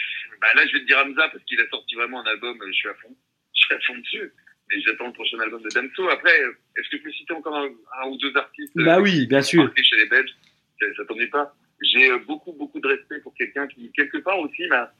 bah 0.41 0.47
là, 0.55 0.65
je 0.67 0.73
vais 0.73 0.79
te 0.81 0.85
dire 0.85 0.97
Hamza 0.99 1.27
parce 1.29 1.43
qu'il 1.45 1.59
a 1.59 1.67
sorti 1.69 1.95
vraiment 1.95 2.21
un 2.21 2.25
album. 2.29 2.57
euh, 2.61 2.67
Je 2.67 2.73
suis 2.73 2.89
à 2.89 2.93
fond, 2.95 3.15
je 3.55 3.65
suis 3.65 3.73
à 3.75 3.79
fond 3.79 3.97
dessus. 3.97 4.33
Mais 4.69 4.81
j'attends 4.81 5.07
le 5.07 5.13
prochain 5.13 5.39
album 5.39 5.61
de 5.61 5.69
Damso. 5.69 6.09
Après, 6.09 6.35
est-ce 6.77 6.89
que 6.89 6.97
je 6.97 7.03
peux 7.03 7.11
citer 7.11 7.33
encore 7.33 7.55
un, 7.55 7.69
un 8.01 8.07
ou 8.07 8.17
deux 8.17 8.35
artistes 8.35 8.73
Bah 8.75 8.99
oui, 8.99 9.27
bien 9.27 9.41
sûr. 9.41 9.71
chez 9.75 9.97
les 9.97 10.07
Belges? 10.07 10.35
Ça, 10.79 10.85
ça 10.97 11.05
t'ennuie 11.05 11.27
pas 11.27 11.55
J'ai 11.81 12.11
euh, 12.11 12.17
beaucoup, 12.25 12.51
beaucoup 12.53 12.79
de 12.79 12.87
respect 12.87 13.19
pour 13.19 13.33
quelqu'un 13.35 13.67
qui, 13.67 13.91
quelque 13.91 14.17
part 14.17 14.39
aussi, 14.39 14.67
m'a 14.67 14.91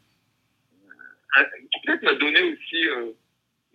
euh, 1.37 1.43
peut-être 1.83 2.03
m'a 2.03 2.13
donné 2.15 2.41
aussi 2.43 2.87
euh, 2.87 3.11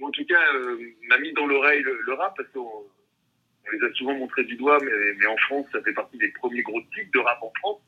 en 0.03 0.11
tout 0.11 0.25
cas, 0.25 0.43
euh, 0.55 0.79
m'a 1.09 1.19
mis 1.19 1.33
dans 1.33 1.47
l'oreille 1.47 1.83
le, 1.83 2.15
rap 2.15 2.35
parce 2.37 2.49
qu'on 2.51 2.61
on 2.61 3.71
les 3.71 3.87
a 3.87 3.93
souvent 3.95 4.15
montré 4.15 4.45
du 4.45 4.57
doigt, 4.57 4.79
mais, 4.83 5.13
mais, 5.19 5.27
en 5.27 5.37
France, 5.37 5.67
ça 5.73 5.83
fait 5.83 5.93
partie 5.93 6.19
des 6.19 6.29
premiers 6.29 6.63
gros 6.63 6.81
types 6.95 7.13
de 7.13 7.19
rap 7.19 7.39
en 7.43 7.53
France. 7.59 7.81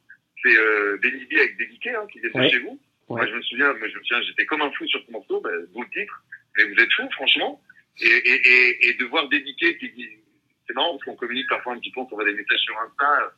C'est 0.42 0.56
euh, 0.56 0.98
Benny 1.02 1.24
B 1.24 1.34
avec 1.38 1.56
Déliqué, 1.56 1.90
hein, 1.90 2.06
qui 2.12 2.18
était 2.18 2.50
chez 2.50 2.58
vous. 2.60 2.78
Moi, 3.08 3.26
je 3.26 3.34
me 3.34 3.42
souviens, 3.42 3.72
moi, 3.74 3.88
je 3.88 3.98
me 3.98 4.02
souviens, 4.04 4.22
j'étais 4.22 4.46
comme 4.46 4.62
un 4.62 4.70
fou 4.72 4.86
sur 4.86 5.02
ce 5.06 5.10
morceau, 5.10 5.40
bah, 5.40 5.50
le 5.52 5.90
titre. 5.92 6.24
Mais 6.56 6.64
vous 6.64 6.80
êtes 6.80 6.92
fou, 6.92 7.08
franchement. 7.12 7.60
Et, 8.00 8.06
et, 8.06 8.48
et, 8.48 8.88
et 8.88 8.94
de 8.94 9.04
voir 9.04 9.28
Déliqué, 9.28 9.78
c'est 10.66 10.74
marrant 10.74 10.92
parce 10.92 11.04
qu'on 11.04 11.16
communique 11.16 11.48
parfois 11.48 11.74
un 11.74 11.78
petit 11.78 11.92
peu, 11.92 12.00
on 12.00 12.04
voit 12.04 12.24
des 12.24 12.32
messages 12.34 12.60
sur 12.60 12.78
Insta, 12.80 13.32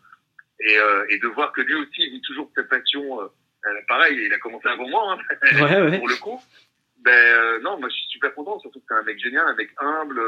et, 0.60 0.78
euh, 0.78 1.06
et 1.08 1.18
de 1.18 1.26
voir 1.28 1.52
que 1.52 1.60
lui 1.60 1.74
aussi, 1.74 2.02
il 2.02 2.10
vit 2.10 2.20
toujours 2.22 2.50
cette 2.54 2.68
passion. 2.68 3.20
Euh, 3.20 3.26
euh, 3.66 3.80
pareil, 3.88 4.18
il 4.24 4.32
a 4.32 4.38
commencé 4.38 4.68
avant 4.68 4.88
moi, 4.88 5.12
hein, 5.12 5.36
ouais, 5.54 5.82
ouais. 5.82 5.98
pour 5.98 6.08
le 6.08 6.16
coup. 6.16 6.40
Ben 7.04 7.12
euh, 7.12 7.60
non, 7.60 7.78
moi 7.78 7.88
je 7.90 7.94
suis 7.94 8.08
super 8.08 8.34
content, 8.34 8.58
surtout 8.60 8.80
que 8.80 8.86
c'est 8.88 8.94
un 8.94 9.02
mec 9.02 9.18
génial, 9.18 9.46
un 9.46 9.54
mec 9.56 9.70
humble 9.78 10.20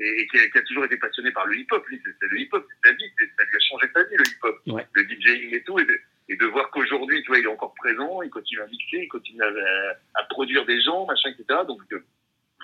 et, 0.00 0.22
et 0.22 0.26
qui, 0.26 0.38
a, 0.38 0.48
qui, 0.48 0.58
a, 0.58 0.62
toujours 0.62 0.84
été 0.84 0.96
passionné 0.96 1.30
par 1.30 1.46
le 1.46 1.56
hip-hop. 1.56 1.86
Lui, 1.86 2.02
c'est 2.04 2.26
le 2.26 2.40
hip-hop, 2.40 2.66
c'est 2.68 2.88
sa 2.88 2.94
vie, 2.96 3.04
ça 3.18 3.44
lui 3.44 3.56
a 3.56 3.60
changé 3.60 3.86
sa 3.94 4.02
vie 4.02 4.16
le 4.16 4.26
hip-hop, 4.26 4.60
ouais. 4.66 4.86
le 4.92 5.04
DJing 5.04 5.54
et 5.54 5.62
tout. 5.62 5.78
Et 5.78 5.84
de, 5.84 6.00
et 6.28 6.36
de 6.36 6.46
voir 6.46 6.70
qu'aujourd'hui, 6.70 7.22
tu 7.22 7.28
vois, 7.28 7.38
il 7.38 7.44
est 7.44 7.48
encore 7.48 7.74
présent, 7.74 8.22
il 8.22 8.30
continue 8.30 8.60
à 8.60 8.66
mixer, 8.66 8.98
il 9.02 9.08
continue 9.08 9.42
à, 9.42 10.20
à 10.20 10.24
produire 10.24 10.66
des 10.66 10.80
gens, 10.80 11.06
machin, 11.06 11.30
etc. 11.30 11.60
Donc 11.68 11.80
euh, 11.92 12.04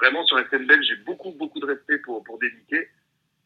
vraiment 0.02 0.24
sur 0.26 0.36
la 0.36 0.48
scène 0.48 0.66
belge, 0.66 0.84
j'ai 0.88 0.96
beaucoup 0.96 1.32
beaucoup 1.32 1.60
de 1.60 1.66
respect 1.66 1.98
pour 1.98 2.22
pour 2.24 2.38
dédiquer. 2.38 2.88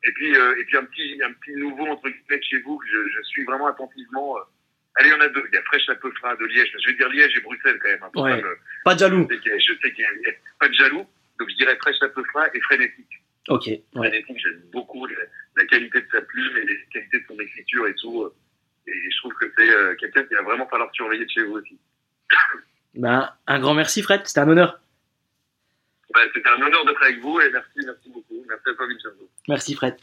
Et 0.04 0.12
puis 0.12 0.34
euh, 0.36 0.58
et 0.58 0.64
puis 0.64 0.76
un 0.76 0.84
petit 0.84 1.20
un 1.22 1.32
petit 1.32 1.52
nouveau 1.52 1.86
entre 1.86 2.08
guillemets 2.08 2.42
chez 2.42 2.60
vous 2.60 2.78
que 2.78 2.86
je, 2.86 3.08
je 3.08 3.22
suis 3.24 3.44
vraiment 3.44 3.66
attentivement. 3.66 4.36
Allez, 4.98 5.10
il 5.10 5.12
y 5.12 5.14
en 5.14 5.20
a 5.20 5.28
deux. 5.28 5.44
Il 5.52 5.54
y 5.54 5.58
a 5.58 5.62
Fresh 5.62 5.86
la 5.88 5.96
Peufra 5.96 6.36
de 6.36 6.46
Liège. 6.46 6.72
Je 6.82 6.88
vais 6.88 6.96
dire 6.96 7.08
Liège 7.10 7.36
et 7.36 7.40
Bruxelles 7.40 7.78
quand 7.82 7.88
même. 7.88 8.02
Hein, 8.02 8.10
ouais. 8.14 8.42
pas 8.84 8.94
de 8.94 8.98
jaloux. 8.98 9.28
Je 9.30 9.36
sais 9.36 9.92
qu'il 9.92 10.00
y, 10.00 10.04
a 10.04 10.32
pas 10.58 10.68
de 10.68 10.74
jaloux. 10.74 11.06
Donc 11.38 11.50
je 11.50 11.56
dirais 11.56 11.76
Fresh 11.76 11.96
la 12.00 12.08
Peufra 12.08 12.46
et 12.54 12.60
Frénétique. 12.60 13.22
Ok. 13.48 13.66
Ouais. 13.66 13.80
Frénétique, 13.94 14.38
j'aime 14.42 14.62
beaucoup 14.72 15.04
la, 15.06 15.16
la, 15.56 15.64
qualité 15.66 16.00
de 16.00 16.08
sa 16.10 16.22
plume 16.22 16.56
et 16.56 16.64
la 16.64 16.74
qualité 16.92 17.20
de 17.20 17.24
son 17.28 17.38
écriture 17.38 17.86
et 17.86 17.94
tout. 17.94 18.32
Et 18.86 19.10
je 19.10 19.16
trouve 19.18 19.34
que 19.34 19.52
c'est 19.56 19.68
euh, 19.68 19.94
quelqu'un 19.96 20.24
qui 20.24 20.34
va 20.34 20.42
vraiment 20.42 20.66
falloir 20.68 20.90
surveiller 20.94 21.24
de 21.24 21.30
chez 21.30 21.42
vous 21.42 21.56
aussi. 21.56 21.78
Ben, 22.94 23.30
un 23.46 23.60
grand 23.60 23.74
merci 23.74 24.02
Fred, 24.02 24.22
c'était 24.24 24.40
un 24.40 24.48
honneur. 24.48 24.80
Ben, 26.14 26.28
c'était 26.34 26.48
un 26.48 26.62
honneur 26.62 26.84
d'être 26.84 27.02
avec 27.02 27.20
vous 27.20 27.40
et 27.40 27.50
merci, 27.50 27.80
merci 27.84 28.08
beaucoup. 28.08 28.44
Merci 28.48 28.68
à 28.68 28.74
toi. 28.74 28.86
Merci 29.48 29.74
Fred. 29.74 29.96